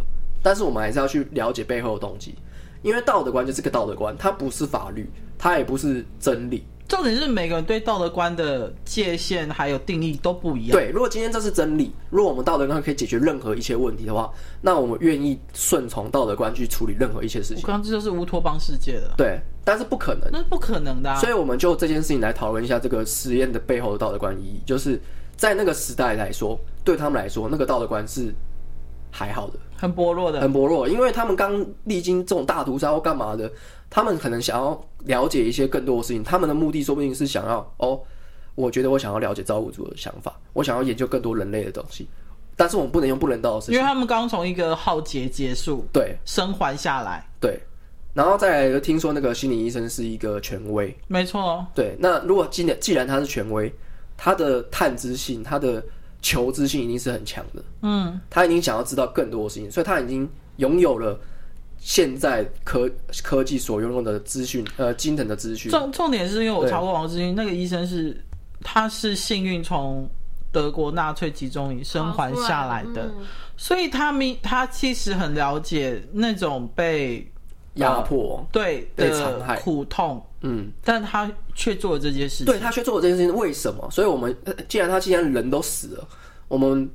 [0.45, 2.37] 但是我们还是要去了解背后的动机，
[2.83, 6.65] 因为道德观就是个道德观，它不是法律，它也不是真理。
[6.87, 10.73] 重点是每个人对道德观的界限还有定义都不一样。
[10.79, 17.62] 对，如果今天这是真理，如果我们道德观可以解决任何一切问题的话，那我们愿意顺从道德观去处理任何一切事情。
[17.62, 19.15] 我刚刚这就是乌托邦世界的。
[19.17, 21.17] 对，但是不可能，那是不可能的啊。
[21.17, 25.01] 所以我们就这件事情来讨论一下这个实验的背后的道德观意义，就是
[25.37, 28.35] 在那个时代来说，对他们来说，那个道德观是
[29.11, 33.51] 还好的，很薄弱的，很薄弱，因为他们刚历经这种大屠杀或干嘛的。
[33.91, 38.01] 他们可能想要了解一些更多的事情，他们的目的说不定是想要哦，
[38.57, 42.09] 我觉得我想要了解造物主的想法，我想要研究更多人类的东西，
[42.57, 47.61] 但是我们不能用不人道的事情，因为他们刚从一个浩劫结束，对，生还下来，对，
[48.15, 53.71] 然后再来就听说那个心理医生是一个权威，没错，对，那如果既然既然他是权威，
[54.17, 55.85] 他的探知性、他的
[56.23, 61.21] 求知性一定是很强的，嗯，他已经想要知道更多的事情，所以他已经拥有了。
[61.77, 62.91] 现在科
[63.23, 65.71] 科技所拥有的资讯，呃，惊人的资讯。
[65.71, 68.17] 重重点是因为我查过网络资讯，那个医生是，
[68.62, 70.09] 他是幸运从
[70.51, 73.27] 德国纳粹集中营生还下来的，嗯、
[73.59, 77.31] 所以他明他其实很了解那种被
[77.75, 82.47] 压迫、呃、对被残害苦痛，嗯，但他却做了这件事情。
[82.47, 83.89] 对，他却做了这件事情，为什么？
[83.91, 84.37] 所以我们
[84.68, 86.09] 既然他既然人都死了，
[86.49, 86.91] 我们。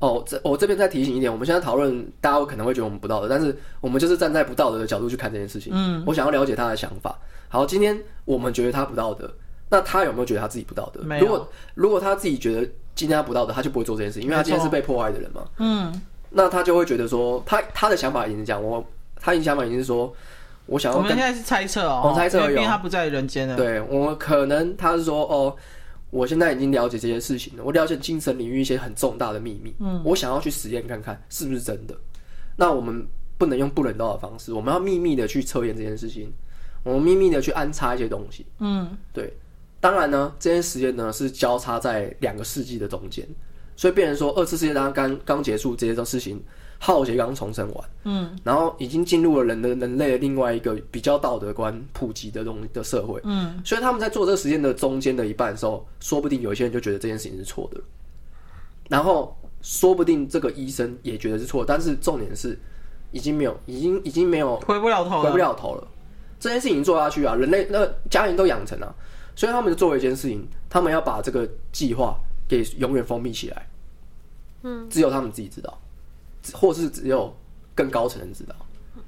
[0.00, 5.72] 哦，这我这边再提醒一点，我们现在讨论，大家可能会觉得我们不道德，但是我们就是站在不道德的角度去看这件事情。
[5.74, 7.18] 嗯，我想要了解他的想法。
[7.48, 9.28] 好，今天我们觉得他不道德，
[9.68, 11.00] 那他有没有觉得他自己不道德？
[11.18, 12.60] 如果如果他自己觉得
[12.94, 15.44] 今天他不道德，他就不会做这件事情，因为他今天是被破坏的人嘛。
[15.56, 16.00] 嗯，
[16.30, 18.86] 那他就会觉得说，他他的想法已经是这样，我
[19.20, 20.14] 他的想法已经是说，
[20.66, 20.98] 我想要。
[20.98, 23.56] 我们现在是猜测哦，我猜测有，因为他不在人间了。
[23.56, 25.56] 对，我可能他是说哦。
[26.10, 29.74] 我现在已经了解这些事情了，我了解精神领域一些很重大的秘密。
[29.78, 31.94] 嗯，我想要去实验看看是不是真的。
[32.56, 33.06] 那我们
[33.36, 36.32] 不能用不人道的方式，我们要秘密的去测验这件事情，
[36.82, 38.46] 我们秘密的去安插一些东西。
[38.60, 39.30] 嗯，对。
[39.80, 43.28] 当然呢，这些实验呢是交叉在两个世纪的中间，
[43.76, 46.42] 所以变成说二次世界大战刚刚结束，这些事情。
[46.78, 57.80] 浩劫刚重生完，嗯，然后已经进入了人的人类的另外一个比较道德观普及的东的社会，嗯，所以他们在做这个实验的中间的一半的时候，说不定有一些人就觉得这件事情是错的，
[58.88, 62.56] 然后说不定这个医生也觉得是错，但是重点是
[63.10, 65.88] 已经没有，已经已经没有回不了头了，回不了头了。
[66.38, 68.94] 这件事情做下去啊，人类那家人都养成了，
[69.34, 72.16] 所以他们就做了一件事情，他们要把这个计划
[72.46, 73.68] 给永远封闭起来，
[74.62, 75.76] 嗯，只有他们自己知道。
[76.52, 77.34] 或是只有
[77.74, 78.54] 更高层人知道，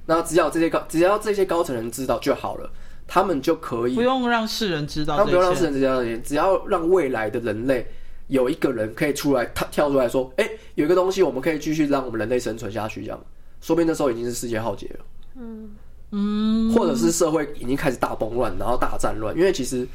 [0.07, 2.71] 那只要这些高，只要这些高层人知道就好了，
[3.07, 7.87] 他们就可以不用让世人知道，他们不用让世人知道，只要让未来的人类
[8.29, 13.21] 有一个人可以出来，他跳出来说，哎、欸，有一个东西我们可以继续让我们人类生存下去，这样，
[13.61, 15.05] 说不定那时候已经是世界浩劫了，
[15.37, 15.71] 嗯
[16.13, 19.87] 嗯，或者是社会已经开始大崩乱，然后大战乱，因为其实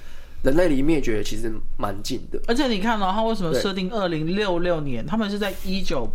[0.43, 5.05] 人类离灭绝其实蛮近的，而且你看到、喔、他为什么设定二零六六年？
[5.05, 6.07] 他们是在一九。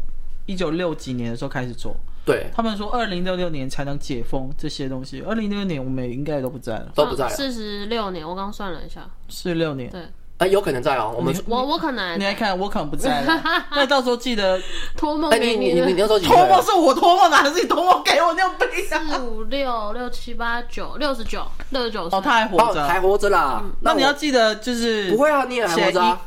[0.46, 5.22] 一九六几年的时候开始做，对他们说二零六六年才能解封这些东西。
[5.22, 7.30] 二零六六年我们也应该都不在了，都不在了。
[7.30, 9.90] 四十六年，我刚算了一下，四十六年。
[9.90, 10.02] 对，
[10.38, 11.14] 哎，有可能在哦。
[11.16, 13.42] 我们我我可能，你来看，我可能不在了。
[13.72, 14.60] 那到时候记得
[14.96, 15.72] 托梦给你。
[15.74, 18.32] 你你你要说托梦是我托梦，还是你托梦给我？
[18.32, 23.62] 你要背四五六六七八九六十九六十九哦，他还活着，还活着啦。
[23.80, 26.18] 那你要记得就是不会啊，你也还活着。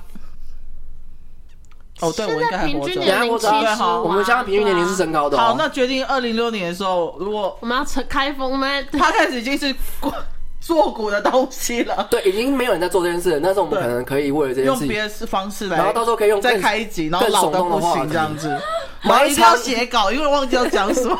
[2.03, 2.99] 哦，对，我应该还活着。
[2.99, 5.37] 年龄七十，我们现在平均年龄是升高的。
[5.37, 8.67] 好，那决定二零六年的时候，如果我们要开开封吗？
[8.91, 9.73] 他开始已经是
[10.59, 12.07] 做古的东西了。
[12.09, 13.39] 对，已经没有人在做这件事了。
[13.41, 18.55] 但是我们可能可以为了这件事，用别的方式来，然后到时候可以用再开一集，然后老的不行这样子。
[19.03, 21.17] 买一场写稿，因为忘记要讲什么。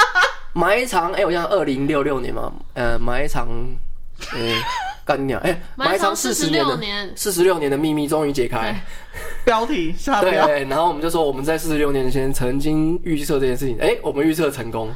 [0.54, 3.48] 买一场，哎，我想二零六六年嘛，呃，买一场，
[4.34, 4.62] 嗯。
[5.04, 5.40] 干娘！
[5.40, 8.80] 哎，埋藏四十六年，四十六年的秘密终于解开。
[9.44, 10.46] 标题下标。
[10.46, 14.90] 对，然后我们就说我们在四十六年前曾经预测这件事情，哎，我们预测成功。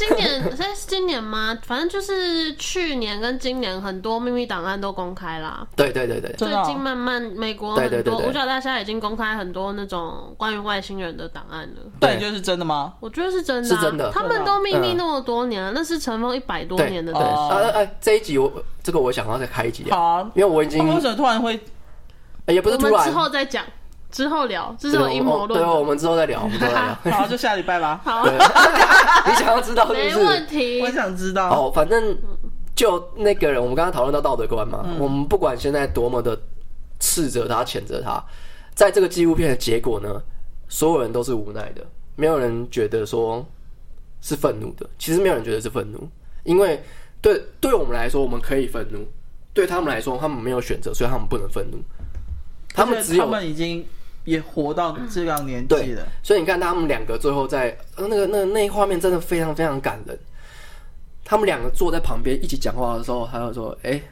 [0.00, 1.56] 今年， 现在是今年吗？
[1.62, 5.66] 反正就是去年跟今年很多秘密档案都公开啦。
[5.76, 6.32] 对对对对。
[6.38, 11.82] 最近慢慢美国很多五角大厦已经公开很多那种关于外星人的档案了。
[12.00, 12.94] 对，你觉得是真的吗？
[13.00, 14.10] 我觉得是真的，是真的。
[14.10, 17.28] 他们都秘密那么多年了，那是尘封一百多年的东西。
[17.28, 18.50] 啊哎，这一集我
[18.82, 21.60] 这个我想要再开一集好，因为我已经为什么突然会？
[22.46, 23.64] 也不是突然，之后再讲。
[24.10, 25.60] 之后聊，这是我阴谋论。
[25.60, 26.96] 对，我们之后再聊，我们之后再聊。
[27.16, 28.00] 好，就下礼拜吧。
[28.04, 30.16] 好， 你想要知道是不是？
[30.16, 31.48] 没问题，我想知道。
[31.50, 32.16] 哦，反正
[32.74, 34.84] 就那个人，我们刚刚讨论到道德观嘛。
[34.98, 36.38] 我们不管现在多么的
[36.98, 38.22] 斥责他、谴责他，
[38.74, 40.20] 在这个纪录片的结果呢，
[40.68, 41.86] 所有人都是无奈的，
[42.16, 43.44] 没有人觉得说
[44.20, 46.08] 是愤怒的，其实没有人觉得是愤怒，
[46.44, 46.82] 因为
[47.22, 48.98] 对对我们来说，我们可以愤怒；
[49.54, 51.78] 对他们来说，他们没有选择，所以他们不能愤怒。
[52.72, 53.84] 他们只有他们已经
[54.24, 60.18] 也活到这样年纪了，所以你看他们两个最后在那个那那画面真的非常非常感人。
[61.24, 64.02] 他们两个坐在旁边一起讲话的时候，他就说：“哎、欸，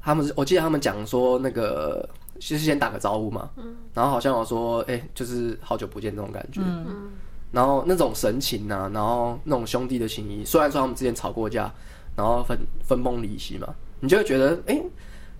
[0.00, 2.08] 他们我记得他们讲说那个。”
[2.40, 7.12] 就是先打个招呼嘛，嗯，然后好像我说，哎、欸，就是好久不见这种感觉，嗯，
[7.52, 11.72] 然后那种神情呐、啊，然后那种兄弟的情谊，虽然说他们之前吵过架，
[12.16, 14.82] 然后分分崩离析嘛，你就会觉得，哎、欸，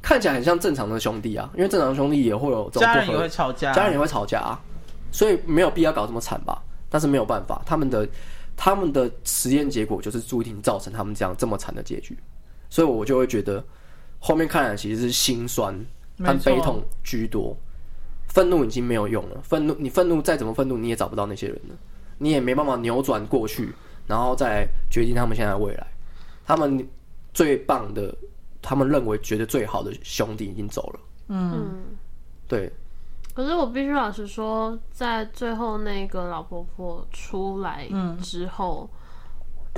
[0.03, 4.61] 看起来很像正常的兄弟啊，因为正常的兄弟也会有这种家人也会吵架，家人也会吵架啊，
[5.11, 6.61] 所以没有必要搞这么惨吧？
[6.91, 8.07] 但是没有办法，他们的
[8.57, 12.19] 他们的实验结果就是注定造成他们这样这么惨的结局，
[12.69, 13.65] 所以我就会觉得
[14.19, 15.75] 后面看来其实是心酸。
[16.19, 17.57] 和悲痛居多，
[18.29, 19.41] 愤怒已经没有用了。
[19.43, 21.75] 愤怒，你愤怒再怎么愤怒，你也找不到那些人了，
[22.19, 23.73] 你也没办法扭转过去，
[24.07, 25.87] 然后再决定他们现在的未来。
[26.47, 26.87] 他们
[27.33, 28.15] 最棒的，
[28.63, 31.01] 他们认为觉得最好的兄弟已经走了。
[31.29, 31.85] 嗯，
[32.49, 32.73] 对。
[33.35, 37.87] 可是我必须老实说，在最后那个老婆婆出来
[38.23, 38.89] 之后。
[38.91, 38.99] 嗯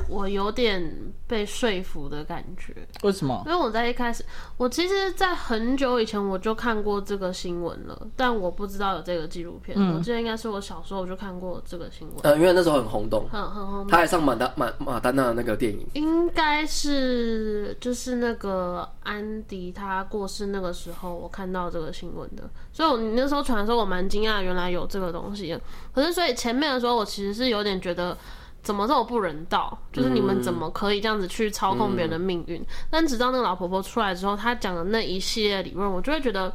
[0.09, 0.83] 我有点
[1.27, 3.43] 被说服的感觉，为什么？
[3.47, 4.25] 因为我在一开始，
[4.57, 9.77] 我其实，在很久以前我就看过这个新闻了，但我不知道有这个纪录片。
[9.79, 12.19] 嗯、我记得应该是我小时候我就看过这个新闻。
[12.23, 13.87] 呃，因为那时候很轰动，很很轰动。
[13.87, 22.43] 他还上马丹马马丹娜的那个电影，应该是就是那个安迪他过世那个时候，我看到这个新闻的。
[22.73, 25.59] 所以我，你那时候传的时候，我蛮惊讶，原来有这个东西。
[25.95, 28.17] 可是，所以前面的时候，我其实是有点觉得。
[28.65, 29.79] 怎么这么不人道？
[29.93, 32.61] 就是你们怎么可以这样子去操控别人的命运？
[32.63, 36.53] 嗯、但直到那个老婆婆出来之后，她讲的那一系列理论，我就会觉得，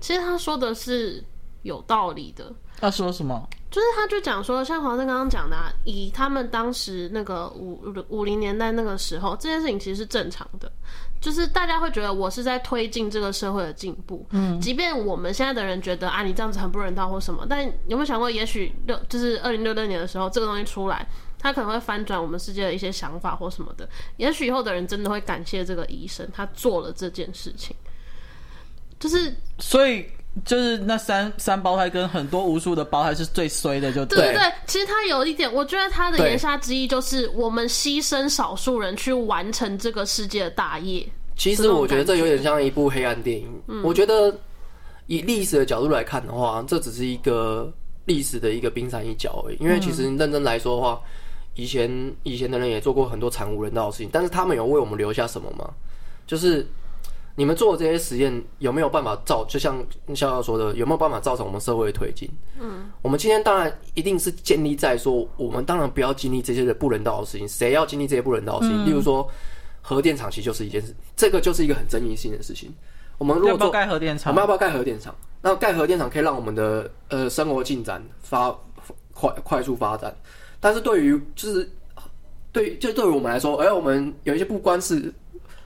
[0.00, 1.22] 其实她说的是
[1.62, 2.52] 有道理的。
[2.80, 3.46] 她说什么？
[3.70, 10.72] 就是她就讲说，像黄生刚刚讲的、啊，以他们当时那个五五零年代那个时候，这件事情其实是正常的，
[11.20, 14.26] 就是大家会觉得我是在推进这个社会的进步。
[14.30, 21.06] 嗯，即便我们现在的人觉得啊，你这样子很不人道或什么，但有没有想过，也许六就是二零六六年的时候，这个东西出来。
[21.40, 23.88] 他可能会翻转我们世界的一些想法或什么的，
[24.18, 27.74] 也许以后的人真的会感谢这个医生，他做了这件事情。
[28.98, 30.04] 就是，所以
[30.44, 34.52] 就是那三三胞胎跟很多无数的胞胎是最衰的，就对，对对对。
[34.66, 41.08] 其实他有一点，我觉得他的言下之意就是我们牺牲少数人去完成这个世界的大业。
[41.34, 43.48] 其实我觉得这有点像一部黑暗电影。
[43.68, 44.38] 嗯，我觉得
[45.06, 47.72] 以历史的角度来看的话，这只是一个
[48.04, 49.56] 历史的一个冰山一角而已。
[49.58, 51.00] 因为其实认真来说的话。
[51.54, 55.68] 以前以前的人也做过很多惨无人道的事情，但是他们有为我们留下什么吗？
[56.26, 56.66] 就是
[57.36, 59.44] 你们做的这些实验有没有办法造？
[59.46, 59.82] 就像
[60.14, 62.30] 笑笑说的，有没有办法造成我们社会的推进？
[62.60, 67.48] 嗯，我们今天当然一定是建立在说，我们当然不要经历这些的不人道的事情。
[67.48, 68.84] 谁要经历这些不人道的事情？
[68.84, 69.28] 嗯、例如说
[69.80, 72.72] 核电厂，其实就是一件事，这个就是一个很争议性的事情。
[73.18, 75.14] 我们如果做盖核电厂，我们要不要盖核电厂？
[75.42, 78.54] 那盖核电厂可以让我们的呃生活进展发
[79.12, 80.14] 快快速发展。
[80.60, 81.68] 但是对于就是
[82.52, 84.96] 对，就对于我们来说，哎、欸，我们有一些不关事，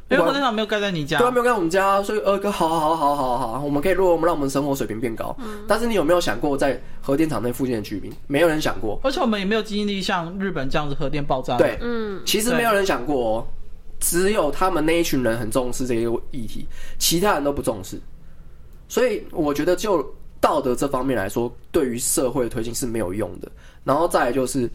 [0.08, 5.34] 因为核电厂没有盖在你家，对，没有盖我们家，所以呃，好好好好好好，我们可以如果我们让我们生活水平变高。
[5.40, 11.56] 嗯、但是你有没有想过，在核电厂那附近的居民，没有人想过，而且我们也没有经历像日本这样子核电爆炸。
[11.56, 13.46] 对，嗯，其实没有人想过哦，
[13.98, 16.68] 只有他们那一群人很重视这个议题，
[16.98, 17.98] 其他人都不重视。
[18.86, 20.06] 所以我觉得，就
[20.38, 23.50] 道德这方面来说，对于社会的推进是没有用的。
[23.82, 24.70] 然后再来就是，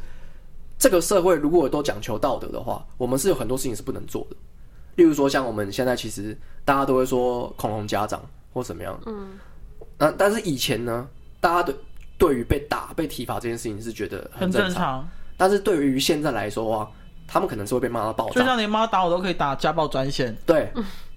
[0.80, 4.36] 这个社会如果都讲求道德的话，我们是有很多事情是不能做的。
[4.95, 8.21] 例如说，像我们现在其实大家都会说恐龙家长
[8.53, 9.38] 或怎么样，嗯，
[9.97, 11.05] 那但是以前呢，
[11.41, 11.75] 大家对
[12.17, 15.09] 对于被打、被体罚这件事情是觉得很正常，正常。
[15.36, 16.89] 但是对于现在来说的话，
[17.27, 18.36] 他们可能是会被骂到爆炸。
[18.36, 20.71] 就像连妈打我都可以打家暴专线，对，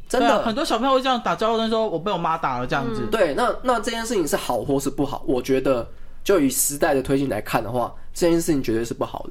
[0.08, 3.02] 真的、啊、很多小朋友会这样打家暴专线，说我被我妈打了这样子。
[3.04, 5.22] 嗯、对，那那这件事情是好或是不好？
[5.24, 5.88] 我觉得。
[6.24, 9.30] 就以时代的推进来看的话，这件事情绝对是不好的。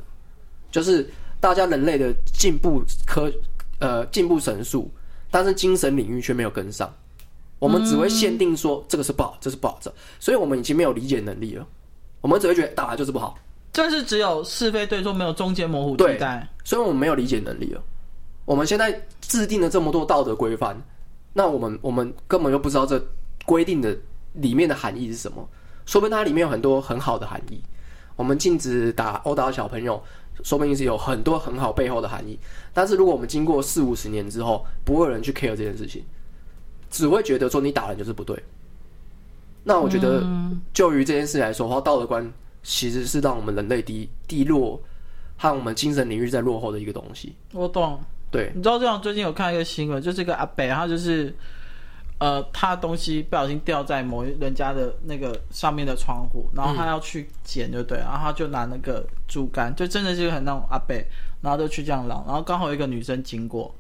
[0.72, 1.08] 就是
[1.40, 3.32] 大家人类的进步科
[3.80, 4.90] 呃进步神速，
[5.30, 6.92] 但是精神领域却没有跟上。
[7.60, 11.68] 我们只会限定说这个是不好，这是不好，这所以我们已经没有理解能力了。
[12.20, 13.38] 我们只会觉得打了就是不好，
[13.72, 16.48] 就是只有是非对错，没有中间模糊地带。
[16.64, 17.84] 所以我们没有理解能力了。
[18.46, 20.76] 我们现在制定了这么多道德规范，
[21.34, 23.00] 那我们我们根本就不知道这
[23.46, 23.96] 规定的
[24.34, 25.48] 里面的含义是什么。
[25.86, 27.62] 说不定它里面有很多很好的含义。
[28.16, 30.04] 我们禁止打殴打小朋友，
[30.44, 32.38] 说不定是有很多很好背后的含义。
[32.74, 36.04] 但是如果我们经过四五十年之后，不会有人去 care 这件事情，
[36.90, 38.42] 只会觉得说你打人就是不对。
[39.64, 40.24] 那我觉得，
[40.74, 42.32] 就于这件事来说的话，道德观
[42.64, 44.82] 其实是让我们人类低低落
[45.38, 47.36] 和我们精神领域在落后的一个东西。
[47.54, 48.00] 我懂。
[48.32, 49.02] 对，你知道这样？
[49.02, 51.34] 最近有看一个新闻，就是一个阿北，他就是。
[52.22, 61.04] 呃，他东西不小心掉在某一人家的那个上面的窗户，然后他要去捡，就对，然后他就拿那个竹竿，就真的是很那种阿贝，
[61.42, 63.74] 然后就去这样捞，然后刚好有一个女生经过，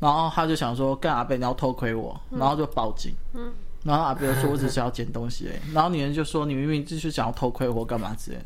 [0.00, 3.50] 然后他就想说，干阿贝你要偷窥我，然后就报警，嗯，
[3.84, 8.44] 然后阿伯说我只是要捡东西，然后女人就说你明明就是想要偷窥我干嘛之类的，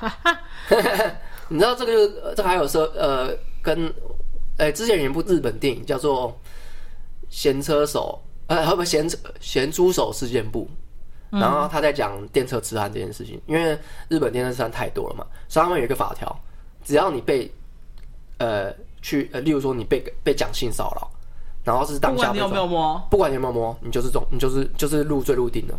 [0.00, 0.40] 哈哈，
[1.46, 3.30] 你知道这个就这个还有说呃
[3.62, 3.86] 跟，
[4.56, 6.32] 哎、欸、之前有一部日本电影叫做
[7.30, 8.20] 《闲车手》。
[8.46, 9.08] 呃，会不会咸
[9.40, 10.68] 咸猪手事件簿？
[11.30, 13.76] 然后他在讲电车痴汉这件事情，因为
[14.08, 16.38] 日本电车痴汉太多了嘛，所以他们有一个法条，
[16.84, 17.52] 只要你被
[18.38, 18.72] 呃
[19.02, 21.10] 去呃，例如说你被被讲性骚扰，
[21.64, 25.74] 然后是当下不管你有没有摸，不管你有没有摸，你就是中，你就是就是入罪入定了。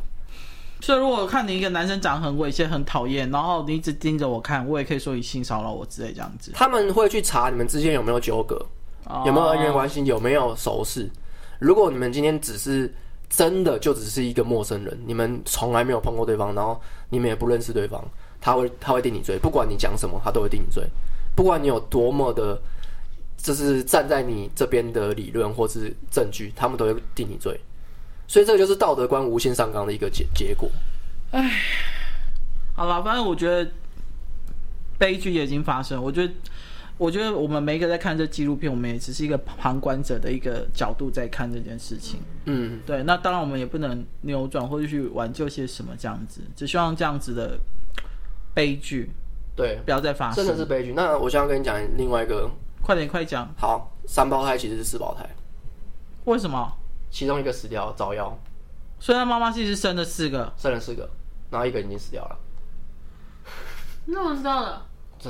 [0.81, 6.51] 所以如果我看你一个男生长得很猥亵、很讨厌，然后你一直盯着我看，我也可以说你性骚扰我之类这样子。
[6.53, 8.59] 他们会去查你们之间有没有纠葛，
[9.25, 11.09] 有没有恩怨关系，有没有熟识。
[11.59, 12.93] 如果你们今天只是
[13.29, 16.79] 真的就只是一个陌生人，你们从来没有碰过对方，然后
[17.09, 18.03] 你们也不认识对方，
[18.39, 20.83] 他会他会定你罪，不管你讲什么，他都会定你罪，
[21.35, 22.61] 不管你有多么的，
[23.37, 27.59] 就是站在你这边的理论或是证据，他们都会定你罪。
[28.27, 30.69] 所以这个就是道德观无限上纲的一个结结果。
[31.31, 31.51] 唉，
[32.75, 33.71] 好了，反正我觉得
[34.97, 36.33] 悲剧也已经发生，我觉得。
[36.97, 42.21] 我觉得我们每一个在看这纪录片，我们也只是一个旁观者的一个角度在看这件事情。
[42.45, 43.03] 嗯，对。
[43.03, 47.59] 那当然，我们也不能扭转或者去挽救些什么这样子，只希望这样子的
[48.53, 49.11] 悲剧，
[49.55, 50.45] 对，不要再发生。
[50.45, 50.93] 真的是悲剧。
[50.93, 52.49] 那我想要跟你讲另外一个，
[52.81, 53.53] 快点快讲。
[53.57, 55.29] 好，三胞胎其实是四胞胎。
[56.23, 56.71] 为什么？
[57.11, 58.31] 其中一个死掉，早夭。
[58.99, 61.09] 所以他妈妈其实生了四个，生了四个，
[61.49, 62.37] 然后一个已经死掉了。
[64.05, 64.81] 你怎么知道的？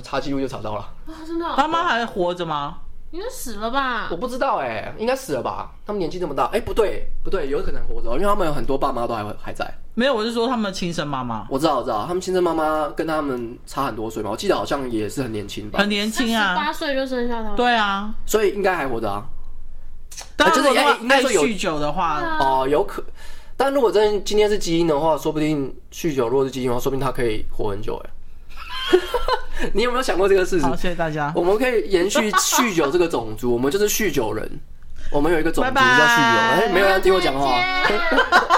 [0.01, 1.13] 查记录就查到了啊！
[1.25, 2.77] 真的，他妈还活着吗？
[3.11, 4.09] 应该死了吧？
[4.11, 5.71] 我不知道哎、欸，应该死了吧？
[5.85, 9.65] 他们年纪这么大，哎、欸，不对，不对，有可能活着，因为他们有很多爸妈都还会还在。
[9.93, 11.47] 没有，我是说他们亲生妈妈。
[11.49, 15.79] 我知道，我知道，他们亲生妈妈跟他们差很多岁嘛，我记得好像也是很年轻吧？
[15.79, 17.55] 很年轻啊，八岁就生下他。
[17.55, 19.23] 对啊，所以应该还活着啊。
[20.35, 20.59] 但是
[21.01, 23.01] 应该说酗酒的话，哦、呃，有可。
[23.55, 28.09] 但如果真今天是基因的话，说不定酗酒如果是基因的话，说不定他可以活很久哎。
[29.73, 30.69] 你有没有想过这个事情？
[30.69, 31.31] 好，谢谢大家。
[31.35, 34.49] 我们可以延续酗酒这个种族，我们就是酗酒人。
[35.11, 37.53] 我们有一个种族叫酗酒，哎，没有人听我讲话。